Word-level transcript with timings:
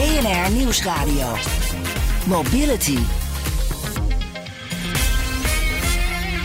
BNR 0.00 0.52
Nieuwsradio. 0.52 1.34
Mobility. 2.26 2.98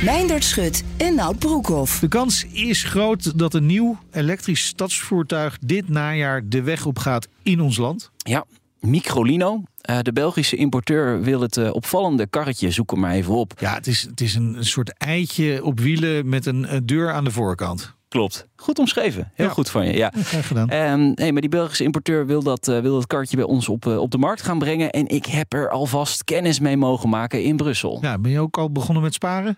Meindert 0.03 0.43
Schut 0.43 0.83
en 0.97 1.15
Nout 1.15 1.39
Broekhoff. 1.39 1.99
De 1.99 2.07
kans 2.07 2.45
is 2.45 2.83
groot 2.83 3.39
dat 3.39 3.53
een 3.53 3.65
nieuw 3.65 3.97
elektrisch 4.11 4.65
stadsvoertuig 4.65 5.57
dit 5.61 5.89
najaar 5.89 6.41
de 6.45 6.61
weg 6.61 6.85
op 6.85 6.99
gaat 6.99 7.27
in 7.43 7.61
ons 7.61 7.77
land. 7.77 8.11
Ja, 8.17 8.45
Microlino. 8.79 9.63
Uh, 9.89 9.99
de 9.99 10.13
Belgische 10.13 10.55
importeur 10.55 11.21
wil 11.21 11.41
het 11.41 11.57
uh, 11.57 11.73
opvallende 11.73 12.27
karretje, 12.27 12.71
zoek 12.71 12.91
hem 12.91 12.99
maar 12.99 13.13
even 13.13 13.33
op. 13.33 13.53
Ja, 13.59 13.73
het 13.73 13.87
is, 13.87 14.01
het 14.01 14.21
is 14.21 14.35
een, 14.35 14.55
soort 14.59 14.97
eitje 14.97 15.63
op 15.63 15.79
wielen 15.79 16.29
met 16.29 16.45
een, 16.45 16.75
een 16.75 16.85
deur 16.85 17.11
aan 17.11 17.23
de 17.23 17.31
voorkant. 17.31 17.93
Klopt. 18.15 18.47
Goed 18.55 18.79
omschreven. 18.79 19.31
Heel 19.33 19.45
Ja. 19.45 19.51
goed 19.51 19.69
van 19.69 19.85
je. 19.85 19.93
Ja. 19.93 20.11
Graag 20.23 20.47
gedaan. 20.47 20.69
Ehm, 20.69 21.11
nee, 21.15 21.31
maar 21.31 21.41
die 21.41 21.49
Belgische 21.49 21.83
importeur 21.83 22.25
wil 22.25 22.43
dat, 22.43 22.67
eh, 22.67 22.79
wil 22.79 22.93
dat 22.93 23.07
kartje 23.07 23.35
bij 23.35 23.45
ons 23.45 23.69
op, 23.69 23.87
eh, 23.87 23.97
op 23.97 24.11
de 24.11 24.17
markt 24.17 24.41
gaan 24.41 24.59
brengen. 24.59 24.89
En 24.89 25.07
ik 25.07 25.25
heb 25.25 25.53
er 25.53 25.69
alvast 25.69 26.23
kennis 26.23 26.59
mee 26.59 26.77
mogen 26.77 27.09
maken 27.09 27.43
in 27.43 27.55
Brussel. 27.55 27.97
Ja, 28.01 28.17
ben 28.17 28.31
je 28.31 28.39
ook 28.39 28.57
al 28.57 28.71
begonnen 28.71 29.03
met 29.03 29.13
sparen? 29.13 29.57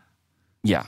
Ja. 0.61 0.85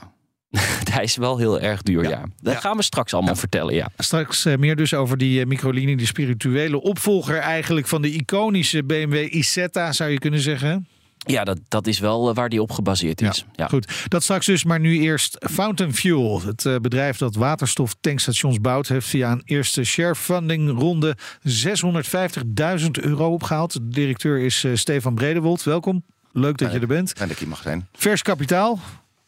Hij 0.92 1.02
is 1.04 1.16
wel 1.16 1.38
heel 1.38 1.60
erg 1.60 1.82
duur, 1.82 2.02
ja. 2.02 2.08
Ja. 2.10 2.24
Dat 2.42 2.52
Ja. 2.54 2.60
gaan 2.60 2.76
we 2.76 2.82
straks 2.82 3.14
allemaal 3.14 3.36
vertellen, 3.36 3.74
ja. 3.74 3.88
Straks 3.96 4.44
eh, 4.44 4.56
meer 4.56 4.76
dus 4.76 4.94
over 4.94 5.16
die 5.18 5.40
eh, 5.40 5.46
Microlini, 5.46 5.96
die 5.96 6.06
spirituele 6.06 6.80
opvolger 6.82 7.36
eigenlijk 7.38 7.86
van 7.86 8.02
de 8.02 8.10
iconische 8.10 8.84
BMW 8.84 9.14
Isetta, 9.34 9.92
zou 9.92 10.10
je 10.10 10.18
kunnen 10.18 10.40
zeggen. 10.40 10.86
Ja, 11.26 11.44
dat, 11.44 11.58
dat 11.68 11.86
is 11.86 11.98
wel 11.98 12.28
eh, 12.28 12.34
waar 12.34 12.48
die 12.48 12.62
op 12.62 12.72
gebaseerd 12.72 13.20
is. 13.22 13.44
Ja. 13.52 13.68
Goed, 13.68 14.04
dat 14.08 14.22
straks 14.22 14.46
dus, 14.46 14.64
maar 14.64 14.80
nu 14.80 14.98
eerst 14.98 15.36
Fountain 15.50 15.94
Fuel. 15.94 16.42
Het 16.42 16.66
eh, 16.66 16.76
bedrijf 16.76 17.18
dat 17.18 17.34
waterstoftankstations 17.34 18.60
bouwt, 18.60 18.88
heeft 18.88 19.06
via 19.06 19.32
een 19.32 19.42
eerste 19.44 19.84
sharefunding 19.84 20.78
ronde 20.78 21.16
650.000 21.48 22.90
euro 22.90 23.32
opgehaald. 23.32 23.72
De 23.72 23.88
directeur 23.88 24.38
is 24.38 24.64
eh, 24.64 24.74
Stefan 24.74 25.14
Bredewold. 25.14 25.62
Welkom. 25.62 26.04
Leuk 26.32 26.58
dat 26.58 26.72
je 26.72 26.78
er 26.78 26.86
bent. 26.86 27.12
En 27.12 27.28
dat 27.28 27.38
hier 27.38 27.48
mag 27.48 27.62
zijn. 27.62 27.88
Vers 27.92 28.22
kapitaal. 28.22 28.78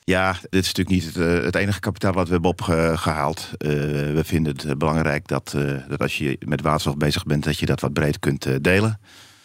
Ja, 0.04 0.32
dit 0.32 0.64
is 0.64 0.72
natuurlijk 0.72 0.88
niet 0.88 1.14
het, 1.14 1.44
het 1.44 1.54
enige 1.54 1.80
kapitaal 1.80 2.12
wat 2.12 2.26
we 2.26 2.32
hebben 2.32 2.50
opgehaald. 2.50 3.48
Eh, 3.58 3.68
we 3.70 4.22
vinden 4.24 4.56
het 4.56 4.78
belangrijk 4.78 5.28
dat, 5.28 5.52
eh, 5.56 5.74
dat 5.88 6.00
als 6.00 6.18
je 6.18 6.36
met 6.46 6.60
waterstof 6.60 6.96
bezig 6.96 7.24
bent, 7.24 7.44
dat 7.44 7.58
je 7.58 7.66
dat 7.66 7.80
wat 7.80 7.92
breed 7.92 8.18
kunt 8.18 8.64
delen. 8.64 9.00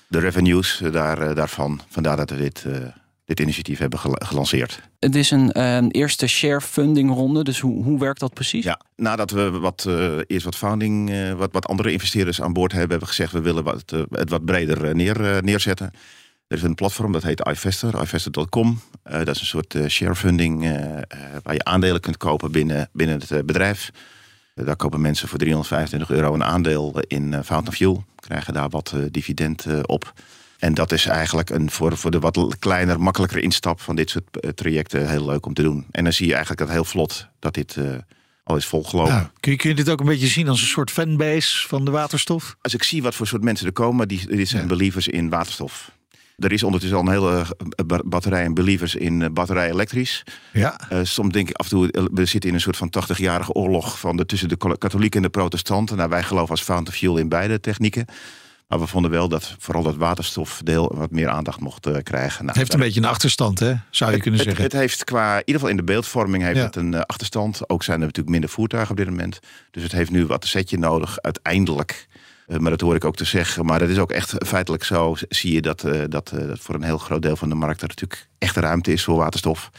De 0.07 0.19
revenues 0.19 0.81
eh, 0.81 0.91
daar, 0.91 1.21
eh, 1.21 1.35
daarvan, 1.35 1.81
vandaar 1.87 2.17
dat 2.17 2.29
we 2.29 2.37
dit, 2.37 2.63
eh, 2.65 2.73
dit 3.25 3.39
initiatief 3.39 3.79
hebben 3.79 3.99
gel- 3.99 4.21
gelanceerd. 4.25 4.81
Het 4.99 5.15
is 5.15 5.31
een 5.31 5.91
eerste 5.91 6.27
share 6.27 6.61
funding 6.61 7.09
ronde, 7.09 7.43
dus 7.43 7.59
hoe, 7.59 7.83
hoe 7.83 7.99
werkt 7.99 8.19
dat 8.19 8.33
precies? 8.33 8.63
Ja, 8.63 8.79
nadat 8.95 9.31
we 9.31 9.49
wat, 9.49 9.85
eerst 10.27 10.45
wat 10.45 10.55
founding, 10.55 11.11
wat, 11.37 11.51
wat 11.51 11.67
andere 11.67 11.91
investeerders 11.91 12.41
aan 12.41 12.53
boord 12.53 12.71
hebben, 12.71 12.89
hebben 12.89 13.07
we 13.07 13.13
gezegd 13.15 13.31
we 13.31 13.41
willen 13.41 13.63
wat, 13.63 13.93
het 14.11 14.29
wat 14.29 14.45
breder 14.45 14.95
neer, 14.95 15.43
neerzetten. 15.43 15.91
Er 16.47 16.57
is 16.57 16.63
een 16.63 16.75
platform 16.75 17.11
dat 17.11 17.23
heet 17.23 17.47
iVester, 17.49 18.01
iVester.com. 18.01 18.79
Dat 19.03 19.27
is 19.35 19.39
een 19.39 19.45
soort 19.45 19.77
share 19.87 20.15
funding 20.15 20.61
waar 21.43 21.53
je 21.53 21.63
aandelen 21.63 22.01
kunt 22.01 22.17
kopen 22.17 22.51
binnen, 22.51 22.89
binnen 22.93 23.21
het 23.27 23.45
bedrijf. 23.45 23.91
Daar 24.53 24.75
kopen 24.75 25.01
mensen 25.01 25.27
voor 25.27 25.37
325 25.37 26.09
euro 26.09 26.33
een 26.33 26.43
aandeel 26.43 26.99
in 27.07 27.31
Fountain 27.43 27.73
Fuel. 27.73 28.03
Krijgen 28.27 28.53
daar 28.53 28.69
wat 28.69 28.91
eh, 28.95 29.01
dividend 29.11 29.65
eh, 29.65 29.79
op. 29.85 30.13
En 30.59 30.73
dat 30.73 30.91
is 30.91 31.05
eigenlijk 31.05 31.49
een, 31.49 31.71
voor, 31.71 31.97
voor 31.97 32.11
de 32.11 32.19
wat 32.19 32.55
kleiner, 32.59 32.99
makkelijker 32.99 33.37
instap 33.37 33.81
van 33.81 33.95
dit 33.95 34.09
soort 34.09 34.39
eh, 34.39 34.49
trajecten 34.49 35.09
heel 35.09 35.25
leuk 35.25 35.45
om 35.45 35.53
te 35.53 35.61
doen. 35.63 35.85
En 35.91 36.03
dan 36.03 36.13
zie 36.13 36.25
je 36.27 36.33
eigenlijk 36.33 36.61
dat 36.61 36.71
heel 36.71 36.85
vlot 36.85 37.27
dat 37.39 37.53
dit 37.53 37.77
al 38.43 38.55
is 38.55 38.65
volgelopen. 38.65 39.13
Ja, 39.13 39.31
kun, 39.39 39.51
je, 39.51 39.57
kun 39.57 39.69
je 39.69 39.75
dit 39.75 39.89
ook 39.89 39.99
een 39.99 40.05
beetje 40.05 40.27
zien 40.27 40.47
als 40.47 40.61
een 40.61 40.67
soort 40.67 40.91
fanbase 40.91 41.67
van 41.67 41.85
de 41.85 41.91
waterstof? 41.91 42.55
Als 42.61 42.73
ik 42.73 42.83
zie 42.83 43.01
wat 43.01 43.15
voor 43.15 43.27
soort 43.27 43.43
mensen 43.43 43.65
er 43.67 43.73
komen, 43.73 44.07
die, 44.07 44.27
die 44.27 44.45
zijn 44.45 44.61
Ja. 44.61 44.67
believers 44.67 45.07
in 45.07 45.29
waterstof. 45.29 45.91
Er 46.37 46.51
is 46.51 46.63
ondertussen 46.63 46.97
al 46.99 47.05
een 47.05 47.11
hele 47.11 47.39
eh, 47.41 47.85
ba- 47.85 48.01
batterij 48.05 48.43
en 48.43 48.53
believers 48.53 48.95
in 48.95 49.21
eh, 49.21 49.29
batterij 49.29 49.69
elektrisch. 49.69 50.23
Ja. 50.53 50.79
Eh, 50.89 50.99
soms 51.03 51.33
denk 51.33 51.49
ik 51.49 51.55
af 51.55 51.65
en 51.65 51.71
toe, 51.71 52.09
we 52.13 52.25
zitten 52.25 52.49
in 52.49 52.55
een 52.55 52.61
soort 52.61 52.77
van 52.77 52.93
80-jarige 53.03 53.51
oorlog 53.53 53.99
van 53.99 54.17
de, 54.17 54.25
tussen 54.25 54.49
de 54.49 54.57
katholieken 54.77 55.17
en 55.17 55.23
de 55.25 55.29
protestanten. 55.29 55.97
Nou, 55.97 56.09
wij 56.09 56.23
geloven 56.23 56.49
als 56.49 56.61
Fountain 56.61 56.97
Fuel 56.99 57.17
in 57.17 57.29
beide 57.29 57.59
technieken. 57.59 58.05
Maar 58.67 58.79
we 58.79 58.87
vonden 58.87 59.11
wel 59.11 59.27
dat 59.29 59.55
vooral 59.59 59.83
dat 59.83 59.95
waterstofdeel 59.95 60.91
wat 60.95 61.11
meer 61.11 61.29
aandacht 61.29 61.59
mocht 61.59 61.87
krijgen. 62.03 62.37
Nou, 62.37 62.47
Het 62.47 62.55
heeft 62.57 62.73
een 62.73 62.79
beetje 62.79 62.99
een 62.99 63.05
achterstand, 63.07 63.59
hè? 63.59 63.73
zou 63.89 64.09
je 64.09 64.15
het, 64.15 64.21
kunnen 64.25 64.39
het- 64.39 64.49
zeggen. 64.49 64.63
Het, 64.63 64.73
heeft 64.73 65.03
qua, 65.03 65.31
in 65.33 65.37
ieder 65.39 65.53
geval 65.53 65.69
in 65.69 65.77
de 65.77 65.83
beeldvorming 65.83 66.43
heeft 66.43 66.57
Ja. 66.57 66.63
het 66.63 66.75
een 66.75 67.03
achterstand. 67.03 67.69
Ook 67.69 67.83
zijn 67.83 67.99
er 67.99 68.05
natuurlijk 68.05 68.29
minder 68.29 68.49
voertuigen 68.49 68.91
op 68.91 68.97
dit 68.97 69.09
moment. 69.09 69.39
Dus 69.71 69.83
het 69.83 69.91
heeft 69.91 70.11
nu 70.11 70.25
wat 70.25 70.45
setje 70.45 70.77
nodig, 70.77 71.21
uiteindelijk. 71.21 72.07
Eh, 72.47 72.57
maar 72.57 72.71
dat 72.71 72.81
hoor 72.81 72.95
ik 72.95 73.05
ook 73.05 73.15
te 73.15 73.25
zeggen. 73.25 73.65
Maar 73.65 73.79
het 73.79 73.89
is 73.89 73.97
ook 73.97 74.11
echt 74.11 74.33
feitelijk 74.45 74.83
zo. 74.83 75.15
Zie 75.29 75.53
je 75.53 75.61
dat, 75.61 75.83
eh, 75.83 76.01
dat, 76.09 76.31
eh, 76.31 76.47
dat 76.47 76.59
voor 76.59 76.75
een 76.75 76.83
heel 76.83 76.97
groot 76.97 77.21
deel 77.21 77.35
van 77.35 77.49
de 77.49 77.55
markt 77.55 77.81
er 77.81 77.87
natuurlijk 77.87 78.27
echt 78.37 78.55
ruimte 78.55 78.91
is 78.91 79.03
voor 79.03 79.17
waterstof. 79.17 79.69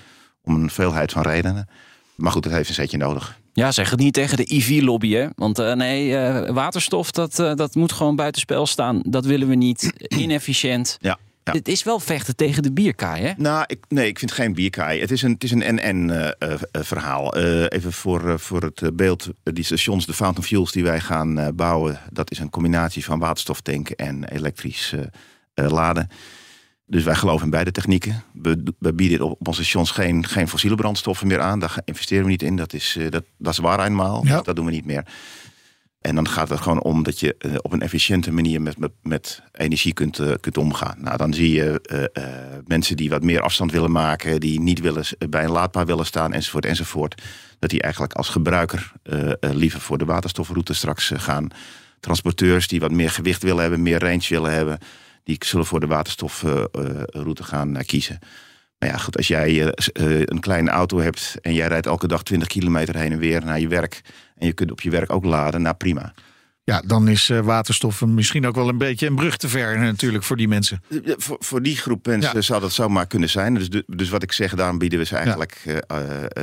Om 0.42 0.54
een 0.54 0.70
veelheid 0.70 1.12
van 1.12 1.22
redenen. 1.22 1.68
Maar 2.14 2.32
goed, 2.32 2.44
het 2.44 2.52
heeft 2.52 2.68
een 2.68 2.74
setje 2.74 2.96
nodig. 2.96 3.38
Ja, 3.52 3.72
zeg 3.72 3.90
het 3.90 3.98
niet 3.98 4.14
tegen 4.14 4.36
de 4.36 4.54
EV-lobby, 4.54 5.12
hè? 5.12 5.26
Want 5.34 5.56
nee, 5.56 6.16
waterstof, 6.52 7.10
dat, 7.10 7.36
dat 7.36 7.74
moet 7.74 7.92
gewoon 7.92 8.16
buitenspel 8.16 8.66
staan. 8.66 9.00
Dat 9.02 9.24
willen 9.24 9.48
we 9.48 9.54
niet. 9.54 9.92
Inefficiënt. 10.24 10.96
Ja. 11.00 11.18
Ja. 11.52 11.58
Het 11.58 11.68
is 11.68 11.82
wel 11.82 12.00
vechten 12.00 12.36
tegen 12.36 12.62
de 12.62 12.72
bierkaai, 12.72 13.22
hè? 13.22 13.32
Nou, 13.36 13.64
ik, 13.66 13.84
nee, 13.88 14.06
ik 14.06 14.18
vind 14.18 14.32
geen 14.32 14.54
bierkaai. 14.54 15.00
Het 15.00 15.10
is 15.10 15.22
een, 15.22 15.32
het 15.32 15.44
is 15.44 15.50
een 15.50 15.62
en-en 15.62 16.10
eh, 16.10 16.52
eh, 16.52 16.60
eh, 16.72 16.82
verhaal. 16.82 17.34
Eh, 17.34 17.64
even 17.68 17.92
voor, 17.92 18.40
voor 18.40 18.62
het 18.62 18.96
beeld. 18.96 19.28
Die 19.42 19.64
stations, 19.64 20.06
de 20.06 20.14
Fountain 20.14 20.48
Fuels 20.48 20.72
die 20.72 20.84
wij 20.84 21.00
gaan 21.00 21.38
eh, 21.38 21.48
bouwen... 21.54 22.00
dat 22.12 22.30
is 22.30 22.38
een 22.38 22.50
combinatie 22.50 23.04
van 23.04 23.18
waterstoftanken 23.18 23.96
en 23.96 24.24
elektrisch 24.24 24.94
laden. 25.54 26.08
Dus 26.88 27.04
wij 27.04 27.14
geloven 27.14 27.44
in 27.44 27.50
beide 27.50 27.70
technieken. 27.70 28.22
We, 28.32 28.62
we 28.78 28.92
bieden 28.92 29.20
op, 29.20 29.30
op 29.40 29.48
onze 29.48 29.64
stations 29.64 29.90
geen, 29.90 30.26
geen 30.26 30.48
fossiele 30.48 30.76
brandstoffen 30.76 31.26
meer 31.26 31.40
aan. 31.40 31.58
Daar 31.58 31.80
investeren 31.84 32.24
we 32.24 32.30
niet 32.30 32.42
in. 32.42 32.56
Dat 32.56 32.72
is, 32.72 32.96
eh, 32.98 33.10
dat, 33.10 33.24
dat 33.38 33.52
is 33.52 33.58
waar 33.58 33.86
eenmaal. 33.86 34.26
Ja. 34.26 34.40
Dat 34.40 34.56
doen 34.56 34.64
we 34.64 34.70
niet 34.70 34.84
meer. 34.84 35.04
En 36.00 36.14
dan 36.14 36.28
gaat 36.28 36.48
het 36.48 36.60
gewoon 36.60 36.82
om 36.82 37.02
dat 37.02 37.20
je 37.20 37.34
eh, 37.38 37.54
op 37.56 37.72
een 37.72 37.82
efficiënte 37.82 38.32
manier 38.32 38.62
met, 38.62 38.76
met, 39.02 39.42
energie 39.52 39.92
kunt, 39.92 40.18
eh, 40.18 40.32
kunt 40.40 40.58
omgaan. 40.58 40.96
Nou, 40.98 41.16
dan 41.16 41.34
zie 41.34 41.52
je 41.52 41.80
eh, 41.80 42.24
mensen 42.66 42.96
die 42.96 43.10
wat 43.10 43.22
meer 43.22 43.40
afstand 43.40 43.72
willen 43.72 43.90
maken, 43.90 44.40
die 44.40 44.60
niet 44.60 44.80
willen, 44.80 45.04
bij 45.28 45.44
een 45.44 45.50
laadpaal 45.50 45.84
willen 45.84 46.06
staan, 46.06 46.32
enzovoort, 46.32 46.66
enzovoort. 46.66 47.22
Dat 47.58 47.70
die 47.70 47.82
eigenlijk 47.82 48.12
als 48.12 48.28
gebruiker 48.28 48.92
liever 49.40 49.80
voor 49.80 49.98
de 49.98 50.04
waterstofroute 50.04 50.74
straks 50.74 51.12
gaan. 51.14 51.48
Transporteurs 52.00 52.68
die 52.68 52.80
wat 52.80 52.90
meer 52.90 53.10
gewicht 53.10 53.42
willen 53.42 53.60
hebben, 53.60 53.82
meer 53.82 53.98
range 53.98 54.26
willen 54.28 54.52
hebben, 54.52 54.78
die 55.24 55.36
zullen 55.44 55.66
voor 55.66 55.80
de 55.80 55.86
waterstofroute 55.86 57.44
gaan 57.44 57.76
kiezen. 57.84 58.18
Maar 58.78 58.88
ja, 58.88 58.96
goed, 58.96 59.16
als 59.16 59.28
jij 59.28 59.48
eh, 59.62 59.66
eh, 59.92 60.22
een 60.24 60.40
kleine 60.40 60.70
auto 60.70 60.98
hebt 60.98 61.36
en 61.42 61.54
jij 61.54 61.68
rijdt 61.68 61.86
elke 61.86 62.08
dag 62.08 62.22
20 62.22 62.48
kilometer 62.48 62.96
heen 62.96 63.12
en 63.12 63.18
weer 63.18 63.44
naar 63.44 63.60
je 63.60 63.68
werk. 63.68 64.00
En 64.36 64.46
je 64.46 64.52
kunt 64.52 64.70
op 64.70 64.80
je 64.80 64.90
werk 64.90 65.12
ook 65.12 65.24
laden, 65.24 65.62
nou 65.62 65.74
prima. 65.74 66.12
Ja, 66.64 66.82
dan 66.86 67.08
is 67.08 67.30
eh, 67.30 67.40
waterstof 67.40 68.04
misschien 68.04 68.46
ook 68.46 68.54
wel 68.54 68.68
een 68.68 68.78
beetje 68.78 69.06
een 69.06 69.14
brug 69.14 69.36
te 69.36 69.48
ver 69.48 69.78
natuurlijk 69.78 70.24
voor 70.24 70.36
die 70.36 70.48
mensen. 70.48 70.82
Voor, 71.04 71.36
voor 71.40 71.62
die 71.62 71.76
groep 71.76 72.06
mensen 72.06 72.34
Ja. 72.34 72.40
zou 72.40 72.60
dat 72.60 72.72
zomaar 72.72 73.06
kunnen 73.06 73.28
zijn. 73.28 73.54
Dus, 73.54 73.68
dus 73.86 74.08
wat 74.08 74.22
ik 74.22 74.32
zeg, 74.32 74.54
daarom 74.54 74.78
bieden 74.78 74.98
we 74.98 75.04
ze 75.04 75.16
eigenlijk 75.16 75.82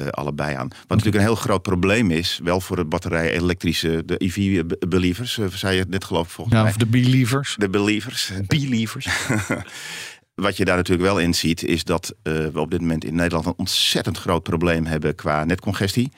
allebei 0.10 0.56
aan. 0.56 0.68
Wat 0.68 0.88
natuurlijk 0.88 1.16
een 1.16 1.22
heel 1.22 1.36
groot 1.36 1.62
probleem 1.62 2.12
is, 2.12 2.40
wel 2.44 2.62
voor 2.62 2.76
de 2.76 2.86
batterij 2.86 3.32
elektrische, 3.32 4.04
de 4.06 4.16
EV-believers, 4.18 5.38
eh, 5.38 5.46
zei 5.48 5.74
je 5.74 5.80
het 5.80 5.90
net 5.90 6.04
geloof 6.04 6.26
ik 6.28 6.32
volgens 6.32 6.56
Ja, 6.56 6.62
mij. 6.62 6.72
of 6.72 6.78
de 6.78 6.86
believers. 6.86 7.56
De 7.58 7.70
believers. 7.70 8.32
Believers. 8.48 9.08
Wat 10.36 10.58
je 10.58 10.66
daar 10.66 10.76
natuurlijk 10.76 11.08
wel 11.08 11.20
in 11.20 11.34
ziet, 11.34 11.64
is 11.64 11.84
dat 11.84 12.16
eh, 12.24 12.34
we 12.34 12.60
op 12.60 12.72
dit 12.72 12.82
moment 12.82 13.04
in 13.04 13.16
Nederland 13.16 13.46
een 13.46 13.54
ontzettend 13.58 14.18
groot 14.18 14.44
probleem 14.44 14.86
hebben 14.86 15.16
qua 15.16 15.44
netcongestie. 15.44 16.12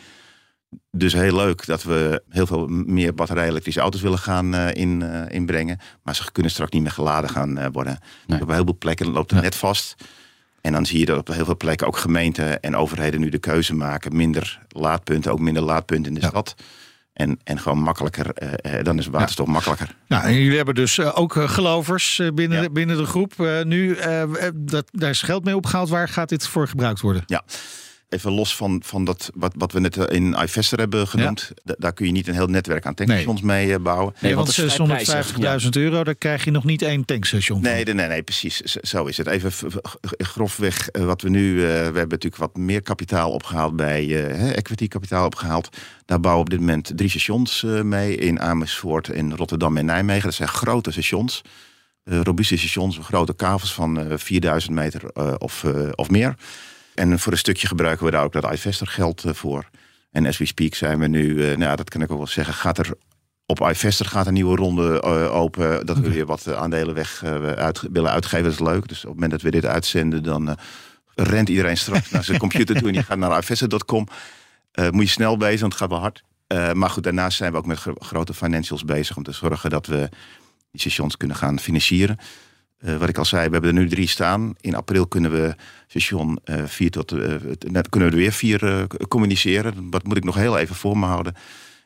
Dus 0.92 1.14
heel 1.14 1.36
leuk 1.36 1.66
dat 1.66 1.84
we 1.84 2.24
heel 2.30 2.46
veel 2.48 2.68
meer 2.68 3.14
batterij-elektrische 3.14 3.80
auto's 3.80 4.02
willen 4.02 4.18
gaan 4.20 4.54
eh, 4.54 4.82
in, 4.82 5.02
eh, 5.02 5.36
inbrengen. 5.36 5.80
Maar 6.04 6.16
ze 6.16 6.32
kunnen 6.32 6.52
straks 6.52 6.72
niet 6.72 6.82
meer 6.82 6.92
geladen 6.92 7.30
gaan 7.30 7.72
worden. 7.72 8.00
Nee. 8.28 8.42
Op 8.42 8.48
heel 8.50 8.64
veel 8.64 8.78
plekken 8.78 9.08
loopt 9.12 9.32
het 9.32 9.42
net 9.42 9.56
vast. 9.56 9.96
En 10.62 10.72
dan 10.72 10.86
zie 10.86 11.00
je 11.00 11.06
dat 11.06 11.18
op 11.18 11.28
heel 11.28 11.46
veel 11.46 11.58
plekken 11.58 11.88
ook 11.88 11.98
gemeenten 11.98 12.62
en 12.62 12.76
overheden 12.76 13.20
nu 13.20 13.30
de 13.30 13.38
keuze 13.38 13.74
maken. 13.76 14.16
Minder 14.16 14.60
laadpunten, 14.70 15.32
ook 15.32 15.40
minder 15.40 15.64
laadpunten 15.64 16.08
in 16.08 16.14
de 16.14 16.22
Ja. 16.22 16.28
stad. 16.30 16.56
En, 17.18 17.40
en 17.44 17.60
gewoon 17.60 17.78
makkelijker, 17.78 18.34
eh, 18.34 18.78
eh, 18.78 18.84
dan 18.84 18.98
is 18.98 19.08
waterstof 19.08 19.48
makkelijker. 19.48 19.96
Nou, 20.08 20.24
en 20.24 20.34
jullie 20.34 20.56
hebben 20.58 20.76
dus 20.76 20.98
eh, 20.98 21.12
ook 21.20 21.34
gelovers 21.38 22.22
binnen, 22.34 22.62
Ja. 22.62 22.70
binnen 22.70 22.98
de 22.98 23.06
groep. 23.06 23.34
Nu, 23.64 23.98
dat, 24.56 24.88
daar 24.92 25.10
is 25.10 25.22
geld 25.22 25.44
mee 25.44 25.56
opgehaald. 25.56 25.90
Waar 25.90 26.10
gaat 26.10 26.30
dit 26.30 26.48
voor 26.48 26.68
gebruikt 26.68 27.02
worden? 27.02 27.24
Ja. 27.26 27.44
Even 28.10 28.32
los 28.32 28.56
van, 28.56 28.82
van 28.86 29.04
dat, 29.06 29.30
wat, 29.34 29.54
wat 29.58 29.72
we 29.72 29.80
net 29.80 29.98
eh, 29.98 30.16
in 30.16 30.36
iVester 30.44 30.80
hebben 30.80 31.08
genoemd. 31.08 31.52
Da- 31.64 31.76
daar 31.78 31.94
kun 31.94 32.06
je 32.06 32.12
niet 32.12 32.28
een 32.28 32.34
heel 32.34 32.48
netwerk 32.48 32.86
aan 32.86 32.94
tankstations 32.94 33.42
mee 33.42 33.74
eh, 33.74 33.80
bouwen. 33.80 34.14
Nee, 34.22 34.36
want 34.36 34.54
prijzig, 34.86 35.64
650.000 35.64 35.70
euro, 35.72 36.04
daar 36.04 36.16
krijg 36.16 36.44
je 36.46 36.52
nog 36.52 36.64
niet 36.64 36.82
één 36.82 37.06
tankstation 37.06 37.62
van. 37.64 37.72
Nee, 37.72 37.84
nee, 37.84 37.94
nee, 37.94 38.08
nee, 38.08 38.24
precies. 38.24 38.58
Zo 38.62 39.06
is 39.06 39.18
het. 39.18 39.28
Even 39.28 39.52
grofweg 40.18 40.90
eh, 40.90 41.06
wat 41.06 41.22
we 41.22 41.30
nu... 41.30 41.52
eh, 41.56 41.68
we 41.68 41.74
hebben 41.74 42.08
natuurlijk 42.08 42.36
wat 42.36 42.56
meer 42.58 42.82
kapitaal 42.82 43.32
opgehaald 43.32 43.76
bij 43.76 44.04
eh, 44.26 44.38
hè, 44.38 44.52
equity 44.52 44.88
kapitaal 44.88 45.26
opgehaald. 45.26 45.70
Daar 46.06 46.20
bouwen 46.20 46.44
op 46.44 46.50
dit 46.50 46.60
moment 46.60 46.92
drie 46.96 47.10
stations 47.10 47.64
eh, 47.64 47.82
mee. 47.82 48.16
In 48.16 48.40
Amersfoort, 48.42 49.08
in 49.10 49.32
Rotterdam 49.34 49.78
en 49.78 49.86
Nijmegen. 49.86 50.24
Dat 50.24 50.34
zijn 50.34 50.50
grote 50.50 50.92
stations. 50.92 51.42
robuuste 52.04 52.58
stations, 52.58 52.98
grote 53.02 53.36
kavels 53.36 53.74
van 53.74 54.00
eh 54.00 54.18
4000 54.18 54.74
meter 54.74 55.02
eh, 55.14 55.34
of, 55.38 55.64
eh, 55.64 55.90
of 55.96 56.10
meer. 56.10 56.36
En 56.98 57.20
voor 57.20 57.32
een 57.32 57.38
stukje 57.38 57.68
gebruiken 57.68 58.06
we 58.06 58.12
daar 58.12 58.24
ook 58.24 58.34
dat 58.34 58.54
iVester 58.54 58.88
geld 58.88 59.24
eh, 59.24 59.34
voor. 59.34 59.70
En 60.12 60.26
as 60.26 60.38
we 60.38 60.46
speak 60.46 60.74
zijn 60.74 61.00
we 61.00 61.08
nu, 61.08 61.42
eh, 61.42 61.48
nou 61.48 61.60
ja, 61.60 61.76
dat 61.76 61.90
kan 61.90 62.02
ik 62.02 62.12
ook 62.12 62.18
wel 62.18 62.28
zeggen, 62.28 62.54
gaat 62.54 62.78
er 62.78 62.94
op 63.46 63.60
iVester 63.60 64.06
gaat 64.06 64.28
een 64.28 64.34
nieuwe 64.34 64.56
ronde 64.56 65.02
eh, 65.02 65.36
open. 65.36 65.86
Dat 65.86 65.98
we 65.98 66.10
weer 66.10 66.26
wat 66.26 66.54
aandelen 66.54 66.96
weg 66.96 67.24
uit, 67.56 67.82
willen 67.92 68.12
uitgeven. 68.12 68.44
Dat 68.44 68.54
is 68.54 68.60
leuk. 68.60 68.88
Dus 68.88 68.98
op 68.98 69.04
het 69.04 69.14
moment 69.14 69.32
dat 69.32 69.42
we 69.42 69.52
dit 69.52 69.66
uitzenden, 69.66 70.24
dan 70.24 70.58
rent 71.16 71.50
iedereen 71.50 71.78
straks 71.78 72.10
naar 72.12 72.24
zijn 72.24 72.38
computer 72.40 72.76
toe 72.76 72.88
en 72.88 72.94
die 72.94 73.04
gaat 73.04 73.18
naar 73.18 73.38
iVester.com. 73.38 74.08
Moet 74.92 75.04
je 75.04 75.10
snel 75.10 75.38
bezig, 75.38 75.60
want 75.60 75.74
het 75.74 75.82
gaat 75.82 75.90
wel 75.90 76.00
hard. 76.00 76.24
Maar 76.76 76.90
goed, 76.90 77.04
daarnaast 77.04 77.38
zijn 77.38 77.52
we 77.52 77.58
ook 77.58 77.66
met 77.66 77.80
gro- 77.80 77.96
grote 78.00 78.34
financials 78.34 78.86
bezig 78.86 79.18
om 79.18 79.24
te 79.24 79.32
zorgen 79.32 79.70
dat 79.70 79.86
we 79.86 80.10
die 80.72 80.82
stations 80.82 81.18
kunnen 81.18 81.38
gaan 81.38 81.60
financieren. 81.60 82.18
Eh, 82.78 82.98
wat 82.98 83.10
ik 83.10 83.18
al 83.18 83.26
zei, 83.26 83.46
we 83.48 83.52
hebben 83.54 83.76
er 83.76 83.82
nu 83.82 83.90
drie 83.90 84.08
staan. 84.08 84.54
In 84.62 84.76
april 84.76 85.08
kunnen 85.08 85.32
we 85.32 85.56
station 85.88 86.40
eh 86.44 86.64
vier 86.66 86.92
tot 86.92 87.10
het- 87.10 87.72
net 87.72 87.90
kunnen 87.90 88.10
we 88.10 88.16
er 88.16 88.22
weer 88.22 88.32
vier 88.32 88.88
communiceren. 89.08 89.90
Dat 89.90 90.04
moet 90.04 90.18
ik 90.18 90.24
nog 90.24 90.36
heel 90.36 90.58
even 90.58 90.76
voor 90.76 90.98
me 90.98 91.06
houden. 91.06 91.34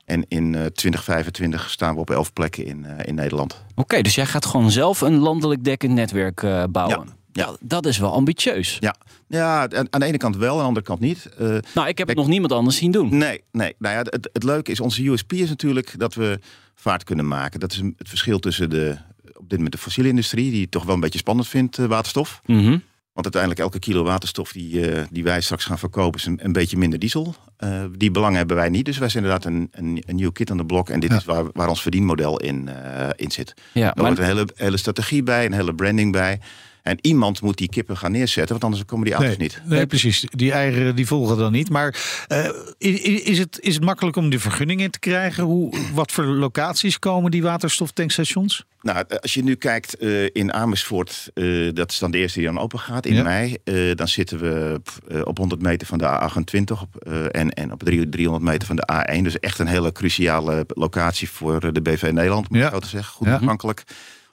En 0.06 0.26
in 0.28 0.56
eh 0.56 0.66
2025 0.66 1.70
staan 1.70 1.94
we 1.94 2.00
op 2.00 2.10
elf 2.10 2.34
plekken 2.34 2.66
in, 2.66 2.86
in 3.06 3.16
Nederland. 3.16 3.64
Oké, 3.76 4.02
dus 4.02 4.16
jij 4.16 4.26
gaat 4.26 4.46
gewoon 4.46 4.72
zelf 4.72 5.02
een 5.02 5.18
landelijk 5.18 5.64
dekkend 5.64 5.94
netwerk 5.94 6.42
bouwen. 6.72 7.08
Ja, 7.08 7.14
ja. 7.32 7.46
Dat, 7.46 7.58
dat 7.62 7.86
is 7.86 7.98
wel 7.98 8.14
ambitieus. 8.14 8.78
Ja, 8.80 8.96
ja 9.28 9.70
aan 9.90 10.00
de 10.00 10.06
ene 10.06 10.18
kant 10.18 10.36
wel, 10.38 10.52
aan 10.54 10.58
de 10.62 10.64
andere 10.68 10.86
kant 10.86 11.00
niet. 11.00 11.30
Nou, 11.74 11.88
ik 11.88 11.98
heb 11.98 12.08
het 12.08 12.18
nog 12.18 12.28
niemand 12.28 12.52
anders 12.52 12.78
zien 12.78 12.92
doen. 12.92 13.18
Nee, 13.18 13.44
nee. 13.52 13.76
Nou 13.78 13.96
ja, 13.96 14.02
het, 14.02 14.30
het 14.34 14.44
leuke 14.44 14.72
is, 14.72 14.80
onze 14.80 15.08
USP 15.08 15.34
is 15.34 15.50
natuurlijk 15.50 15.94
dat 16.00 16.14
we 16.14 16.40
vaart 16.76 17.04
kunnen 17.04 17.28
maken. 17.28 17.60
Dat 17.60 17.72
is 17.72 17.78
het 17.78 18.10
verschil 18.10 18.40
tussen 18.40 18.70
de, 18.70 18.98
op 19.42 19.50
dit 19.50 19.58
moment 19.58 19.72
de 19.76 19.82
fossiele 19.82 20.10
industrie, 20.10 20.52
die 20.52 20.62
het 20.62 20.72
toch 20.72 20.84
wel 20.84 20.94
een 20.96 21.00
beetje 21.02 21.20
spannend 21.20 21.48
vindt, 21.48 21.78
eh, 21.78 21.86
waterstof. 21.86 22.42
Mhm. 22.46 22.78
Want 23.14 23.36
uiteindelijk 23.36 23.62
elke 23.62 23.80
kilo 23.80 24.04
waterstof 24.04 24.52
die, 24.52 24.92
eh, 24.92 25.04
die 25.12 25.24
wij 25.24 25.42
straks 25.42 25.66
gaan 25.66 25.80
verkopen 25.80 26.20
is 26.20 26.26
een, 26.26 26.40
een 26.46 26.52
beetje 26.52 26.78
minder 26.78 27.00
diesel. 27.00 27.36
Eh, 27.58 27.84
die 27.98 28.12
belangen 28.12 28.38
hebben 28.38 28.56
wij 28.56 28.70
niet. 28.70 28.86
Dus 28.86 28.98
wij 28.98 29.10
zijn 29.10 29.24
inderdaad 29.24 29.52
een, 29.52 29.68
een, 29.72 30.04
een 30.08 30.16
nieuw 30.16 30.32
kit 30.32 30.52
aan 30.52 30.58
de 30.58 30.66
blok. 30.66 30.90
En 30.90 31.00
dit 31.00 31.10
Ja. 31.10 31.16
is 31.18 31.26
waar, 31.26 31.44
waar 31.54 31.68
ons 31.70 31.82
verdienmodel 31.82 32.40
in, 32.40 32.70
in 33.16 33.32
zit. 33.32 33.54
Ja, 33.74 33.84
hoort 33.84 33.98
maar, 33.98 34.12
een 34.18 34.24
hele, 34.24 34.48
hele 34.56 34.78
strategie 34.78 35.24
bij, 35.24 35.46
een 35.46 35.54
hele 35.54 35.76
branding 35.76 36.12
bij. 36.12 36.40
En 36.82 36.98
iemand 37.02 37.42
moet 37.42 37.58
die 37.58 37.70
kippen 37.70 37.98
gaan 37.98 38.12
neerzetten, 38.12 38.52
want 38.52 38.64
anders 38.64 38.86
komen 38.86 39.06
die 39.06 39.14
auto's 39.14 39.38
nee, 39.38 39.48
niet. 39.48 39.62
nee, 39.66 39.86
precies. 39.86 40.26
Die 40.30 40.52
eieren 40.52 40.96
die 40.96 41.08
volgen 41.08 41.38
dan 41.38 41.52
niet. 41.52 41.70
Maar 41.70 41.96
eh, 42.28 42.50
is, 42.78 43.38
het, 43.38 43.60
is 43.62 43.76
het 43.76 43.84
makkelijk 43.84 44.16
om 44.18 44.30
die 44.30 44.40
vergunningen 44.40 44.92
te 44.92 45.00
krijgen? 45.00 45.44
Hoe, 45.44 45.78
wat 45.94 46.12
voor 46.12 46.24
locaties 46.26 47.00
komen 47.00 47.32
die 47.32 47.42
waterstoftankstations? 47.44 48.66
Nou, 48.82 49.06
als 49.22 49.34
je 49.34 49.44
nu 49.44 49.56
kijkt 49.56 49.98
eh, 49.98 50.24
in 50.34 50.54
Amersfoort, 50.54 51.30
eh, 51.34 51.70
dat 51.74 51.92
is 51.92 52.00
dan 52.00 52.12
de 52.12 52.18
eerste 52.18 52.40
die 52.40 52.48
dan 52.48 52.60
open 52.60 52.80
gaat 52.80 53.06
in 53.06 53.14
Ja. 53.16 53.24
mei. 53.24 53.56
eh, 53.64 53.96
dan 53.96 54.08
zitten 54.08 54.40
we 54.40 54.82
eh, 55.08 55.22
op 55.24 55.38
100 55.38 55.62
meter 55.62 55.88
van 55.88 55.98
de 55.98 56.06
A28 56.06 56.82
op, 56.82 56.96
eh, 56.96 57.26
en, 57.32 57.54
en 57.54 57.72
op 57.72 57.84
drie- 57.84 58.10
300 58.10 58.46
meter 58.52 58.68
van 58.68 58.76
de 58.76 58.88
A1. 59.18 59.22
Dus 59.24 59.40
echt 59.40 59.60
een 59.60 59.68
hele 59.68 59.92
cruciale 59.92 60.66
locatie 60.68 61.30
voor 61.30 61.74
de 61.74 61.82
BV 61.82 62.10
Nederland, 62.14 62.50
moet 62.50 62.60
Ja. 62.60 62.66
ik 62.68 62.74
zo 62.74 62.80
te 62.80 62.88
zeggen. 62.88 63.14
Goed 63.14 63.28
Ja. 63.28 63.38
toegankelijk. 63.38 63.84